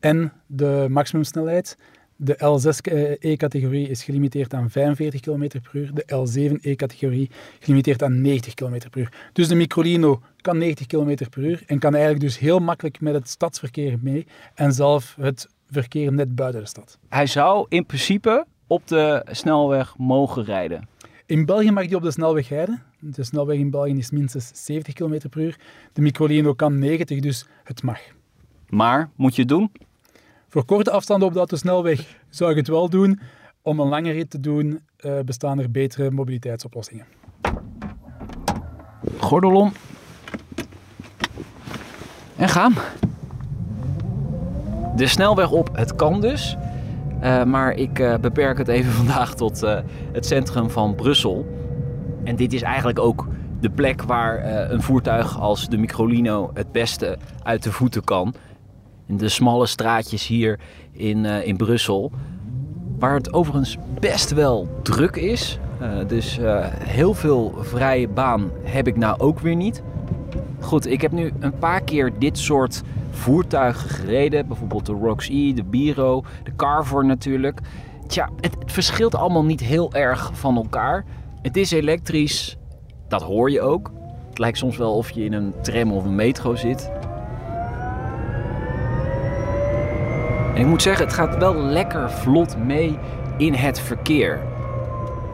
en 0.00 0.32
de 0.46 0.86
maximumsnelheid. 0.90 1.76
De 2.16 2.34
L6E-categorie 2.34 3.88
is 3.88 4.04
gelimiteerd 4.04 4.54
aan 4.54 4.70
45 4.70 5.20
km 5.20 5.48
per 5.48 5.70
uur. 5.72 5.90
De 5.94 6.04
L7E-categorie 6.04 7.30
gelimiteerd 7.60 8.02
aan 8.02 8.20
90 8.20 8.54
km 8.54 8.78
per 8.90 9.00
uur. 9.00 9.12
Dus 9.32 9.48
de 9.48 9.54
Microlino 9.54 10.22
kan 10.40 10.58
90 10.58 10.86
km 10.86 11.28
per 11.30 11.42
uur 11.42 11.62
en 11.66 11.78
kan 11.78 11.92
eigenlijk 11.94 12.24
dus 12.24 12.38
heel 12.38 12.58
makkelijk 12.58 13.00
met 13.00 13.14
het 13.14 13.28
stadsverkeer 13.28 13.98
mee 14.00 14.26
en 14.54 14.72
zelf 14.72 15.16
het 15.20 15.48
verkeer 15.70 16.12
net 16.12 16.34
buiten 16.34 16.60
de 16.60 16.66
stad. 16.66 16.98
Hij 17.08 17.26
zou 17.26 17.66
in 17.68 17.86
principe 17.86 18.46
op 18.66 18.88
de 18.88 19.26
snelweg 19.30 19.94
mogen 19.98 20.44
rijden. 20.44 20.88
In 21.26 21.44
België 21.44 21.70
mag 21.70 21.84
hij 21.84 21.94
op 21.94 22.02
de 22.02 22.10
snelweg 22.10 22.48
rijden. 22.48 22.82
De 22.98 23.24
snelweg 23.24 23.58
in 23.58 23.70
België 23.70 23.96
is 23.96 24.10
minstens 24.10 24.50
70 24.64 24.94
km 24.94 25.28
per 25.28 25.40
uur. 25.40 25.58
De 25.92 26.00
Microlino 26.00 26.54
kan 26.54 26.78
90, 26.78 27.20
dus 27.20 27.46
het 27.64 27.82
mag. 27.82 28.00
Maar, 28.68 29.10
moet 29.16 29.34
je 29.34 29.40
het 29.40 29.50
doen? 29.50 29.72
Voor 30.48 30.64
korte 30.64 30.90
afstanden 30.90 31.26
op 31.28 31.32
de 31.32 31.38
autosnelweg 31.38 32.16
zou 32.28 32.50
ik 32.50 32.56
het 32.56 32.68
wel 32.68 32.88
doen. 32.88 33.20
Om 33.62 33.80
een 33.80 33.88
lange 33.88 34.10
rit 34.10 34.30
te 34.30 34.40
doen, 34.40 34.80
uh, 35.00 35.20
bestaan 35.20 35.58
er 35.58 35.70
betere 35.70 36.10
mobiliteitsoplossingen. 36.10 37.06
Gordel 39.18 39.54
om. 39.54 39.72
En 42.36 42.48
gaan. 42.48 42.74
De 45.00 45.06
snelweg 45.06 45.50
op, 45.50 45.70
het 45.72 45.94
kan 45.94 46.20
dus. 46.20 46.56
Uh, 47.22 47.44
maar 47.44 47.72
ik 47.72 47.98
uh, 47.98 48.14
beperk 48.16 48.58
het 48.58 48.68
even 48.68 48.92
vandaag 49.02 49.34
tot 49.34 49.60
het 50.12 50.26
centrum 50.26 50.70
van 50.70 50.94
Brussel. 50.94 51.46
En 52.24 52.36
dit 52.36 52.52
is 52.52 52.62
eigenlijk 52.62 52.98
ook 52.98 53.26
de 53.60 53.70
plek 53.70 54.02
waar 54.02 54.44
een 54.70 54.82
voertuig 54.82 55.40
als 55.40 55.68
de 55.68 55.76
Microlino 55.76 56.50
het 56.54 56.72
beste 56.72 57.18
uit 57.42 57.62
de 57.62 57.72
voeten 57.72 58.04
kan 58.04 58.34
in 59.06 59.16
de 59.16 59.28
smalle 59.28 59.66
straatjes 59.66 60.26
hier 60.26 60.60
in, 60.92 61.24
in 61.24 61.56
Brussel. 61.56 62.12
Waar 62.98 63.14
het 63.14 63.32
overigens 63.32 63.76
best 64.00 64.30
wel 64.30 64.68
druk 64.82 65.16
is. 65.16 65.58
Dus 66.06 66.38
heel 66.84 67.14
veel 67.14 67.54
vrije 67.60 68.08
baan 68.08 68.50
heb 68.62 68.86
ik 68.86 68.96
nou 68.96 69.18
ook 69.18 69.40
weer 69.40 69.56
niet. 69.56 69.82
Goed, 70.60 70.86
ik 70.86 71.00
heb 71.00 71.12
nu 71.12 71.32
een 71.40 71.58
paar 71.58 71.82
keer 71.82 72.12
dit 72.18 72.38
soort 72.38 72.82
voertuigen 73.10 73.90
gereden. 73.90 74.46
Bijvoorbeeld 74.46 74.86
de 74.86 74.92
Rox 74.92 75.28
E, 75.28 75.52
de 75.52 75.64
Biro, 75.64 76.24
de 76.42 76.52
Carver 76.56 77.04
natuurlijk. 77.04 77.60
Tja, 78.06 78.28
het, 78.40 78.54
het 78.58 78.72
verschilt 78.72 79.14
allemaal 79.14 79.44
niet 79.44 79.60
heel 79.60 79.92
erg 79.92 80.30
van 80.34 80.56
elkaar. 80.56 81.04
Het 81.42 81.56
is 81.56 81.70
elektrisch, 81.70 82.56
dat 83.08 83.22
hoor 83.22 83.50
je 83.50 83.60
ook. 83.60 83.90
Het 84.28 84.38
lijkt 84.38 84.58
soms 84.58 84.76
wel 84.76 84.96
of 84.96 85.10
je 85.10 85.24
in 85.24 85.32
een 85.32 85.54
tram 85.62 85.92
of 85.92 86.04
een 86.04 86.14
metro 86.14 86.54
zit. 86.54 86.90
En 90.54 90.60
ik 90.60 90.66
moet 90.66 90.82
zeggen, 90.82 91.04
het 91.04 91.14
gaat 91.14 91.36
wel 91.36 91.54
lekker 91.54 92.10
vlot 92.10 92.56
mee 92.56 92.98
in 93.36 93.54
het 93.54 93.80
verkeer. 93.80 94.40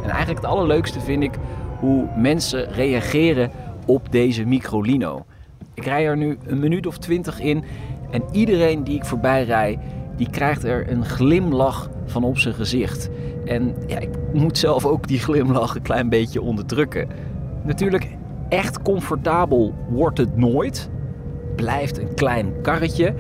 En 0.02 0.10
eigenlijk 0.10 0.40
het 0.40 0.50
allerleukste 0.50 1.00
vind 1.00 1.22
ik 1.22 1.38
hoe 1.78 2.08
mensen 2.16 2.72
reageren 2.72 3.50
op 3.86 4.12
deze 4.12 4.44
Microlino. 4.44 5.26
Ik 5.74 5.84
rij 5.84 6.06
er 6.06 6.16
nu 6.16 6.38
een 6.46 6.58
minuut 6.58 6.86
of 6.86 6.98
twintig 6.98 7.40
in 7.40 7.64
En 8.10 8.22
iedereen 8.32 8.84
die 8.84 8.94
ik 8.94 9.04
voorbij 9.04 9.44
rij, 9.44 9.78
die 10.16 10.30
krijgt 10.30 10.64
er 10.64 10.90
een 10.90 11.04
glimlach 11.04 11.90
van 12.04 12.24
op 12.24 12.38
zijn 12.38 12.54
gezicht. 12.54 13.10
En 13.44 13.74
ja, 13.86 13.98
ik 13.98 14.10
moet 14.32 14.58
zelf 14.58 14.84
ook 14.84 15.08
die 15.08 15.18
glimlach 15.18 15.74
een 15.74 15.82
klein 15.82 16.08
beetje 16.08 16.42
onderdrukken. 16.42 17.08
Natuurlijk, 17.64 18.08
echt 18.48 18.82
comfortabel 18.82 19.74
wordt 19.88 20.18
het 20.18 20.36
nooit. 20.36 20.90
Blijft 21.56 21.98
een 21.98 22.14
klein 22.14 22.52
karretje. 22.62 23.14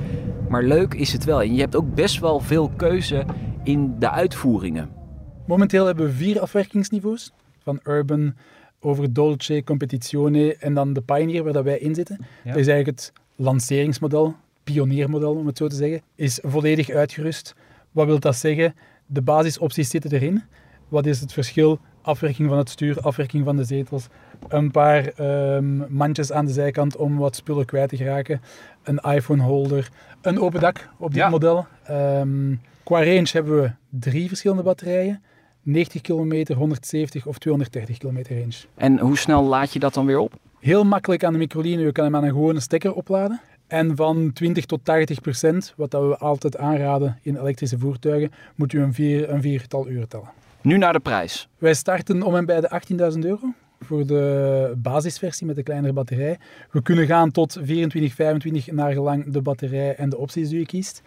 Maar 0.48 0.62
leuk 0.62 0.94
is 0.94 1.12
het 1.12 1.24
wel. 1.24 1.42
En 1.42 1.54
je 1.54 1.60
hebt 1.60 1.76
ook 1.76 1.94
best 1.94 2.20
wel 2.20 2.40
veel 2.40 2.70
keuze 2.76 3.24
in 3.62 3.94
de 3.98 4.10
uitvoeringen. 4.10 4.88
Momenteel 5.46 5.86
hebben 5.86 6.06
we 6.06 6.12
vier 6.12 6.40
afwerkingsniveaus. 6.40 7.32
Van 7.58 7.80
Urban 7.84 8.34
over 8.80 9.12
Dolce, 9.12 9.62
Competizione 9.64 10.56
en 10.56 10.74
dan 10.74 10.92
de 10.92 11.00
Pioneer 11.00 11.44
waar 11.44 11.52
dat 11.52 11.64
wij 11.64 11.78
in 11.78 11.94
zitten. 11.94 12.16
Dat 12.44 12.56
is 12.56 12.66
eigenlijk 12.66 12.86
het 12.86 13.12
lanceringsmodel, 13.36 14.34
pioniermodel 14.64 15.34
om 15.34 15.46
het 15.46 15.56
zo 15.56 15.66
te 15.68 15.76
zeggen. 15.76 16.00
Is 16.14 16.38
volledig 16.42 16.90
uitgerust. 16.90 17.54
Wat 17.92 18.06
wil 18.06 18.18
dat 18.18 18.36
zeggen? 18.36 18.74
De 19.06 19.22
basisopties 19.22 19.90
zitten 19.90 20.12
erin. 20.12 20.42
Wat 20.88 21.06
is 21.06 21.20
het 21.20 21.32
verschil? 21.32 21.78
Afwerking 22.02 22.48
van 22.48 22.58
het 22.58 22.70
stuur, 22.70 23.00
afwerking 23.00 23.44
van 23.44 23.56
de 23.56 23.64
zetels, 23.64 24.06
een 24.48 24.70
paar 24.70 25.06
ehm, 25.06 25.94
mandjes 25.94 26.32
aan 26.32 26.46
de 26.46 26.52
zijkant 26.52 26.96
om 26.96 27.16
wat 27.16 27.36
spullen 27.36 27.64
kwijt 27.64 27.88
te 27.88 27.96
geraken, 27.96 28.40
een 28.82 28.98
iPhone 28.98 29.42
holder, 29.42 29.88
een 30.22 30.40
open 30.40 30.60
dak 30.60 30.88
op 30.98 31.08
dit 31.08 31.18
Ja. 31.22 31.28
model. 31.28 31.66
Ehm, 31.84 32.54
qua 32.82 32.98
range 33.04 33.28
hebben 33.32 33.62
we 33.62 33.70
drie 33.90 34.28
verschillende 34.28 34.62
batterijen. 34.62 35.22
90 35.66 36.00
kilometer, 36.00 36.56
170 36.56 37.26
of 37.26 37.38
230 37.38 37.98
kilometer 37.98 38.38
range. 38.38 38.56
En 38.74 38.98
hoe 38.98 39.18
snel 39.18 39.42
laad 39.42 39.72
je 39.72 39.78
dat 39.78 39.94
dan 39.94 40.06
weer 40.06 40.18
op? 40.18 40.32
Heel 40.60 40.84
makkelijk 40.84 41.24
aan 41.24 41.32
de 41.32 41.38
microline, 41.38 41.82
je 41.82 41.92
kan 41.92 42.04
hem 42.04 42.16
aan 42.16 42.24
een 42.24 42.30
gewone 42.30 42.60
stekker 42.60 42.92
opladen. 42.92 43.40
En 43.66 43.96
van 43.96 44.32
20 44.32 44.64
tot 44.64 44.80
80 44.84 45.20
procent, 45.20 45.74
wat 45.76 45.90
dat 45.90 46.02
we 46.02 46.16
altijd 46.16 46.56
aanraden 46.56 47.18
in 47.22 47.36
elektrische 47.36 47.78
voertuigen, 47.78 48.30
moet 48.54 48.72
u 48.72 48.80
een, 48.82 48.94
vier, 48.94 49.30
een 49.30 49.42
viertal 49.42 49.88
uren 49.88 50.08
tellen. 50.08 50.30
Nu 50.60 50.78
naar 50.78 50.92
de 50.92 51.00
prijs. 51.00 51.48
Wij 51.58 51.74
starten 51.74 52.22
om 52.22 52.36
en 52.36 52.46
bij 52.46 52.60
de 52.60 52.80
18.000 53.14 53.18
euro 53.18 53.52
voor 53.80 54.06
de 54.06 54.72
basisversie 54.76 55.46
met 55.46 55.56
de 55.56 55.62
kleinere 55.62 55.92
batterij. 55.92 56.38
We 56.70 56.82
kunnen 56.82 57.06
gaan 57.06 57.30
tot 57.30 57.58
24, 57.62 58.14
25 58.14 58.70
naar 58.72 58.92
gelang 58.92 59.32
de 59.32 59.42
batterij 59.42 59.94
en 59.94 60.08
de 60.08 60.16
opties 60.16 60.48
die 60.48 60.58
je 60.58 60.66
kiest. 60.66 61.02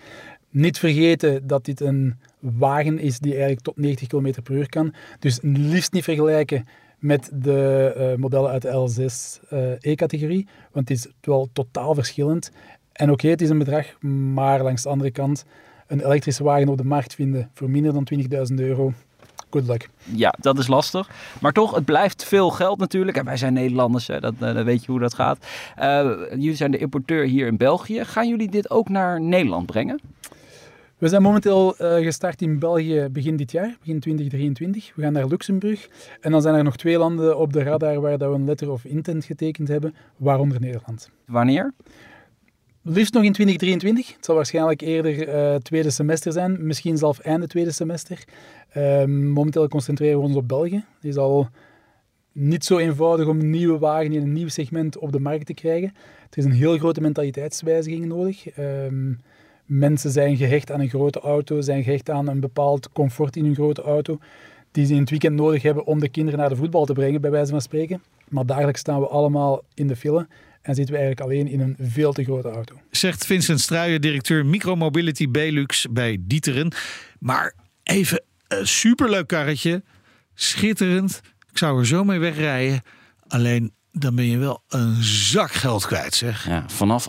Niet 0.49 0.79
vergeten 0.79 1.47
dat 1.47 1.65
dit 1.65 1.81
een 1.81 2.15
wagen 2.39 2.99
is 2.99 3.19
die 3.19 3.31
eigenlijk 3.31 3.61
tot 3.61 3.77
90 3.77 4.07
km 4.07 4.41
per 4.43 4.55
uur 4.55 4.69
kan. 4.69 4.93
Dus 5.19 5.39
liefst 5.41 5.91
niet 5.91 6.03
vergelijken 6.03 6.65
met 6.99 7.29
de 7.33 7.93
eh, 7.95 8.15
modellen 8.15 8.49
uit 8.49 8.61
de 8.61 8.67
L6 8.67 9.47
eh, 9.49 10.45
want 10.71 10.89
het 10.89 10.89
is 10.89 11.07
wel 11.21 11.49
totaal 11.53 11.93
verschillend. 11.93 12.51
En 12.91 13.11
oké, 13.11 13.27
het 13.27 13.41
is 13.41 13.49
een 13.49 13.57
bedrag, 13.57 14.01
maar 14.33 14.63
langs 14.63 14.83
de 14.83 14.89
andere 14.89 15.11
kant, 15.11 15.45
een 15.87 16.05
elektrische 16.05 16.43
wagen 16.43 16.67
op 16.67 16.77
de 16.77 16.83
markt 16.83 17.15
vinden 17.15 17.49
voor 17.53 17.69
minder 17.69 17.93
dan 17.93 18.07
20.000 18.49 18.55
euro, 18.55 18.93
good 19.49 19.67
luck. 19.67 19.89
Ja, 20.03 20.33
dat 20.39 20.57
is 20.57 20.67
lastig. 20.67 21.09
Maar 21.41 21.51
toch, 21.51 21.75
het 21.75 21.85
blijft 21.85 22.23
veel 22.23 22.49
geld 22.49 22.79
natuurlijk. 22.79 23.17
En 23.17 23.25
wij 23.25 23.37
zijn 23.37 23.53
Nederlanders, 23.53 24.07
hè, 24.07 24.19
dat, 24.19 24.33
eh, 24.39 24.61
weet 24.61 24.85
je 24.85 24.91
hoe 24.91 24.99
dat 24.99 25.13
gaat. 25.13 25.45
Jullie 26.29 26.55
zijn 26.55 26.71
de 26.71 26.77
importeur 26.77 27.25
hier 27.25 27.47
in 27.47 27.57
België. 27.57 28.05
Gaan 28.05 28.27
jullie 28.27 28.49
dit 28.49 28.69
ook 28.69 28.89
naar 28.89 29.21
Nederland 29.21 29.65
brengen? 29.65 29.99
We 30.99 31.07
zijn 31.07 31.21
momenteel 31.21 31.77
eh, 31.77 32.03
gestart 32.03 32.41
in 32.41 32.59
België 32.59 33.07
begin 33.11 33.35
dit 33.35 33.51
jaar, 33.51 33.77
begin 33.79 33.99
2023. 33.99 34.91
We 34.95 35.01
gaan 35.01 35.13
naar 35.13 35.27
Luxemburg. 35.27 35.87
En 36.21 36.31
dan 36.31 36.41
zijn 36.41 36.55
er 36.55 36.63
nog 36.63 36.77
twee 36.77 36.97
landen 36.97 37.37
op 37.37 37.53
de 37.53 37.63
radar 37.63 38.01
waar 38.01 38.17
dat 38.17 38.29
we 38.29 38.35
een 38.35 38.45
letter 38.45 38.71
of 38.71 38.85
intent 38.85 39.25
getekend 39.25 39.67
hebben, 39.67 39.95
waaronder 40.17 40.59
Nederland. 40.59 41.09
Wanneer? 41.25 41.73
Liefst 42.81 43.13
nog 43.13 43.23
in 43.23 43.33
2023. 43.33 44.15
Het 44.15 44.25
zal 44.25 44.35
waarschijnlijk 44.35 44.81
eerder 44.81 45.27
eh 45.27 45.55
tweede 45.55 45.89
semester 45.89 46.31
zijn, 46.31 46.65
misschien 46.65 46.97
zelfs 46.97 47.21
einde 47.21 47.47
tweede 47.47 47.71
semester. 47.71 48.23
Ehm, 48.69 49.27
momenteel 49.27 49.67
concentreren 49.67 50.19
we 50.19 50.25
ons 50.25 50.35
op 50.35 50.47
België. 50.47 50.85
Het 50.95 51.05
is 51.05 51.17
al 51.17 51.47
niet 52.31 52.65
zo 52.65 52.77
eenvoudig 52.77 53.27
om 53.27 53.39
een 53.39 53.49
nieuwe 53.49 53.77
wagen 53.77 54.11
in 54.11 54.21
een 54.21 54.33
nieuw 54.33 54.47
segment 54.47 54.97
op 54.97 55.11
de 55.11 55.19
markt 55.19 55.45
te 55.45 55.53
krijgen. 55.53 55.93
Er 56.29 56.37
is 56.37 56.45
een 56.45 56.51
heel 56.51 56.77
grote 56.77 57.01
mentaliteitswijziging 57.01 58.05
nodig. 58.05 58.49
Ehm, 58.49 59.11
mensen 59.69 60.11
zijn 60.11 60.37
gehecht 60.37 60.71
aan 60.71 60.79
een 60.79 60.89
grote 60.89 61.19
auto, 61.19 61.61
zijn 61.61 61.83
gehecht 61.83 62.09
aan 62.09 62.27
een 62.27 62.39
bepaald 62.39 62.91
comfort 62.91 63.35
in 63.35 63.45
hun 63.45 63.55
grote 63.55 63.81
auto, 63.81 64.19
die 64.71 64.85
ze 64.85 64.93
in 64.93 64.99
het 64.99 65.09
weekend 65.09 65.35
nodig 65.35 65.61
hebben 65.61 65.85
om 65.85 65.99
de 65.99 66.09
kinderen 66.09 66.39
naar 66.39 66.49
de 66.49 66.55
voetbal 66.55 66.85
te 66.85 66.93
brengen, 66.93 67.21
bij 67.21 67.31
wijze 67.31 67.51
van 67.51 67.61
spreken. 67.61 68.03
Maar 68.29 68.45
dagelijks 68.45 68.79
staan 68.79 68.99
we 68.99 69.07
allemaal 69.07 69.63
in 69.73 69.87
de 69.87 69.95
file 69.95 70.27
en 70.61 70.75
zitten 70.75 70.95
we 70.95 70.99
eigenlijk 70.99 71.21
alleen 71.21 71.47
in 71.47 71.59
een 71.59 71.75
veel 71.79 72.13
te 72.13 72.23
grote 72.23 72.49
auto. 72.49 72.75
Zegt 72.91 73.25
Vincent 73.25 73.59
Struijen, 73.59 74.01
directeur 74.01 74.45
Micromobility 74.45 75.29
Belux 75.29 75.87
bij 75.91 76.17
Dieteren. 76.21 76.71
Maar 77.19 77.53
even 77.83 78.23
een 78.47 78.67
superleuk 78.67 79.27
karretje. 79.27 79.83
Schitterend. 80.33 81.21
Ik 81.51 81.57
zou 81.57 81.79
er 81.79 81.87
zo 81.87 82.03
mee 82.03 82.19
wegrijden. 82.19 82.81
Alleen 83.27 83.71
dan 83.91 84.15
ben 84.15 84.25
je 84.25 84.37
wel 84.37 84.61
een 84.69 85.03
zak 85.03 85.51
geld 85.51 85.85
kwijt, 85.85 86.15
zeg. 86.15 86.47
Ja, 86.47 86.63
vanaf 86.67 87.07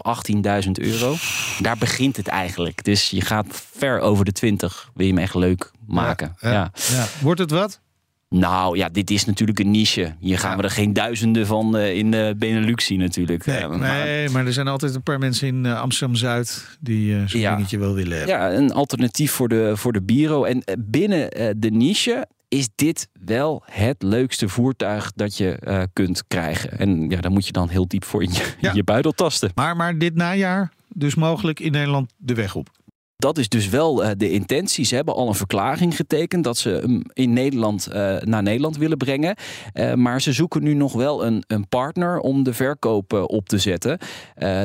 18.000 0.65 0.71
euro. 0.73 1.15
Daar 1.61 1.77
begint 1.79 2.17
het 2.17 2.29
eigenlijk. 2.29 2.85
Dus 2.85 3.11
je 3.11 3.21
gaat 3.21 3.47
ver 3.77 4.01
over 4.01 4.25
de 4.25 4.33
20. 4.33 4.91
Wil 4.95 5.07
je 5.07 5.13
hem 5.13 5.23
echt 5.23 5.35
leuk 5.35 5.71
maken. 5.87 6.37
Ja, 6.41 6.51
Ja. 6.51 6.71
Ja. 6.93 7.07
Wordt 7.21 7.41
het 7.41 7.51
wat? 7.51 7.81
Nou 8.29 8.77
ja, 8.77 8.89
dit 8.89 9.11
is 9.11 9.25
natuurlijk 9.25 9.59
een 9.59 9.71
niche. 9.71 10.15
Hier 10.21 10.39
gaan 10.39 10.57
we 10.57 10.63
er 10.63 10.71
geen 10.71 10.93
duizenden 10.93 11.47
van 11.47 11.77
eh, 11.77 11.97
in 11.97 12.11
de 12.11 12.35
Benelux 12.39 12.85
zien 12.85 12.99
natuurlijk. 12.99 13.47
Nee, 13.47 13.57
Eh, 13.59 13.69
maar- 13.69 13.79
nee, 13.79 14.29
maar 14.29 14.47
er 14.47 14.53
zijn 14.53 14.69
altijd 14.69 14.95
een 14.95 15.03
paar 15.03 15.19
mensen 15.19 15.47
in 15.49 15.67
eh, 15.67 15.81
Amsterdam-Zuid... 15.81 16.77
die 16.81 17.15
eh, 17.17 17.23
zo'n 17.27 17.41
dingetje 17.41 17.79
wel 17.79 17.95
willen 17.95 18.17
hebben. 18.19 18.35
Ja, 18.37 18.53
een 18.53 18.73
alternatief 18.73 19.33
voor 19.33 19.49
de, 19.49 19.73
voor 19.77 19.93
de 19.93 20.03
Biro. 20.03 20.45
En 20.45 20.63
eh, 20.65 20.75
binnen 20.79 21.31
eh, 21.31 21.51
de 21.57 21.71
niche 21.71 22.27
is 22.51 22.69
dit 22.75 23.09
wel 23.25 23.63
het 23.71 24.03
leukste 24.03 24.49
voertuig 24.49 25.13
dat 25.15 25.37
je 25.37 25.51
eh, 25.53 25.83
kunt 25.93 26.27
krijgen. 26.27 26.79
En 26.79 27.11
ja, 27.11 27.21
daar 27.21 27.31
moet 27.31 27.47
je 27.47 27.53
dan 27.53 27.69
heel 27.69 27.89
diep 27.89 28.05
voor 28.05 28.23
in 28.23 28.33
je, 28.33 28.55
Ja. 28.61 28.73
je 28.73 28.85
buidel 28.85 29.13
tasten. 29.13 29.51
Maar, 29.55 29.77
maar 29.77 29.99
dit 29.99 30.15
najaar 30.15 30.73
dus 30.89 31.15
mogelijk 31.15 31.61
in 31.61 31.73
Nederland 31.73 32.13
de 32.17 32.35
weg 32.35 32.55
op. 32.55 32.71
Dat 33.21 33.39
is 33.39 33.49
dus 33.49 33.69
wel 33.69 34.05
eh, 34.05 34.11
de 34.17 34.31
intentie. 34.31 34.85
Ze 34.85 34.95
hebben 34.95 35.15
al 35.15 35.29
een 35.29 35.35
verklaring 35.35 35.97
getekend 35.97 36.45
dat 36.45 36.59
ze 36.59 36.69
hem 36.71 37.03
in 37.13 37.33
Nederland 37.33 37.87
eh, 37.87 38.17
naar 38.21 38.43
Nederland 38.43 38.77
willen 38.77 38.97
brengen. 38.99 39.35
Eh, 39.73 39.95
maar 39.95 40.21
ze 40.23 40.33
zoeken 40.33 40.63
nu 40.63 40.75
nog 40.75 40.93
wel 40.93 41.25
een, 41.27 41.45
een 41.47 41.69
partner 41.69 42.19
om 42.19 42.43
de 42.43 42.55
verkoop 42.55 43.13
op 43.13 43.49
te 43.49 43.59
zetten. 43.59 43.99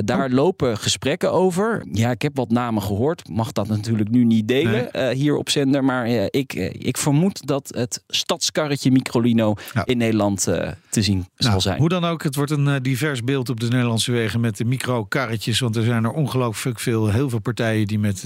Daar 0.06 0.30
lopen 0.30 0.78
gesprekken 0.78 1.32
over. 1.32 1.86
Ja, 1.92 2.12
ik 2.12 2.22
heb 2.22 2.36
wat 2.36 2.50
namen 2.50 2.82
gehoord. 2.82 3.30
Mag 3.30 3.52
dat 3.52 3.68
natuurlijk 3.68 4.10
nu 4.10 4.24
niet 4.24 4.48
delen 4.48 4.90
Nee. 4.92 5.16
hier 5.16 5.36
op 5.36 5.50
zender. 5.50 5.84
Maar 5.84 6.08
ik, 6.30 6.54
ik 6.78 6.98
vermoed 6.98 7.48
dat 7.48 7.72
het 7.76 8.04
stadskarretje 8.08 8.92
Microlino 8.92 9.54
Ja. 9.74 9.86
in 9.86 9.98
Nederland 9.98 10.42
te 10.90 11.02
zien 11.02 11.26
zal 11.36 11.50
Nou, 11.50 11.62
zijn. 11.62 11.78
Hoe 11.80 11.90
dan 11.90 12.06
ook, 12.06 12.24
het 12.24 12.36
wordt 12.36 12.52
een 12.52 12.84
divers 12.84 13.24
beeld 13.24 13.50
op 13.50 13.60
de 13.60 13.68
Nederlandse 13.68 14.12
wegen 14.12 14.40
met 14.40 14.58
de 14.58 14.66
micro-karretjes. 14.66 15.60
Want 15.60 15.76
er 15.76 15.84
zijn 15.84 16.04
er 16.04 16.12
ongelooflijk 16.12 16.80
veel, 16.80 17.08
heel 17.10 17.30
veel 17.30 17.40
partijen 17.40 17.88
die 17.88 18.00
met 18.00 18.24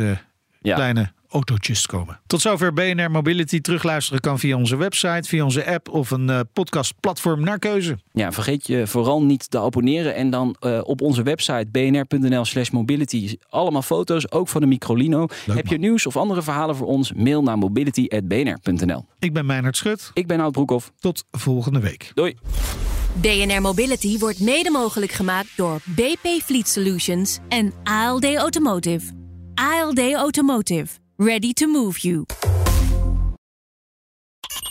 Ja. 0.61 0.75
kleine 0.75 1.11
autootjes 1.29 1.85
komen. 1.85 2.19
Tot 2.27 2.41
zover 2.41 2.73
BNR 2.73 3.11
Mobility. 3.11 3.61
Terugluisteren 3.61 4.21
kan 4.21 4.39
via 4.39 4.57
onze 4.57 4.75
website, 4.75 5.29
via 5.29 5.43
onze 5.43 5.65
app 5.65 5.89
of 5.89 6.11
een 6.11 6.29
eh, 6.29 6.39
podcastplatform 6.53 7.43
naar 7.43 7.59
keuze. 7.59 7.97
Ja, 8.13 8.31
vergeet 8.31 8.67
je 8.67 8.87
vooral 8.87 9.23
niet 9.23 9.51
te 9.51 9.59
abonneren. 9.59 10.15
En 10.15 10.29
dan 10.29 10.55
eh, 10.59 10.79
op 10.83 11.01
onze 11.01 11.23
website 11.23 11.67
bnr.nl 11.71 12.45
slash 12.45 12.69
mobility 12.69 13.37
allemaal 13.49 13.81
foto's, 13.81 14.31
ook 14.31 14.47
van 14.47 14.61
de 14.61 14.67
Microlino. 14.67 15.27
Heb 15.51 15.67
je 15.67 15.77
nieuws 15.77 16.05
of 16.05 16.17
andere 16.17 16.41
verhalen 16.41 16.75
voor 16.75 16.87
ons? 16.87 17.13
Mail 17.13 17.43
naar 17.43 17.57
mobility.bnr.nl. 17.57 19.05
Ik 19.19 19.33
ben 19.33 19.45
Meijnerd 19.45 19.77
Schut. 19.77 20.11
Ik 20.13 20.27
ben 20.27 20.39
Oud 20.39 20.51
Broekhoff. 20.51 20.91
Tot 20.99 21.25
volgende 21.31 21.79
week. 21.79 22.11
Doei. 22.13 22.37
BNR 23.13 23.61
Mobility 23.61 24.17
wordt 24.17 24.39
mede 24.39 24.71
mogelijk 24.71 25.11
gemaakt 25.11 25.49
door 25.55 25.79
BP 25.85 26.41
Fleet 26.43 26.67
Solutions 26.67 27.39
en 27.47 27.73
ALD 27.83 28.35
Automotive. 28.35 29.18
ALD 29.59 30.13
Automotive. 30.13 30.99
Ready 31.17 31.53
to 31.53 31.67
move 31.67 31.99
you. 31.99 32.25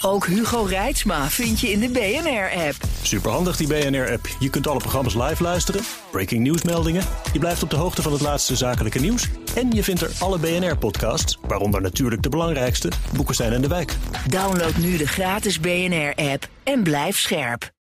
Ook 0.03 0.27
Hugo 0.27 0.63
Reitsma 0.63 1.29
vind 1.29 1.61
je 1.61 1.71
in 1.71 1.81
de 1.81 1.89
BNR-app. 1.89 2.77
Superhandig 3.03 3.57
die 3.57 3.67
BNR-app. 3.67 4.29
Je 4.39 4.51
kunt 4.51 4.67
alle 4.67 4.79
programma's 4.79 5.15
live 5.15 5.43
luisteren, 5.43 5.83
breaking 6.11 6.43
nieuwsmeldingen. 6.43 7.03
Je 7.33 7.39
blijft 7.39 7.63
op 7.63 7.71
de 7.71 7.77
hoogte 7.77 8.03
van 8.03 8.13
het 8.13 8.21
laatste 8.21 8.57
zakelijke 8.57 8.99
nieuws. 8.99 9.29
En 9.55 9.71
je 9.71 9.83
vindt 9.83 10.01
er 10.01 10.11
alle 10.19 10.39
BNR-podcasts, 10.39 11.39
waaronder 11.43 11.81
natuurlijk 11.81 12.23
de 12.23 12.29
belangrijkste, 12.29 12.91
Boeken 13.17 13.35
zijn 13.35 13.53
in 13.53 13.61
de 13.61 13.69
wijk. 13.69 13.97
Download 14.29 14.77
nu 14.77 14.97
de 14.97 15.07
gratis 15.07 15.61
BNR-app 15.61 16.49
en 16.63 16.83
blijf 16.83 17.19
scherp. 17.19 17.77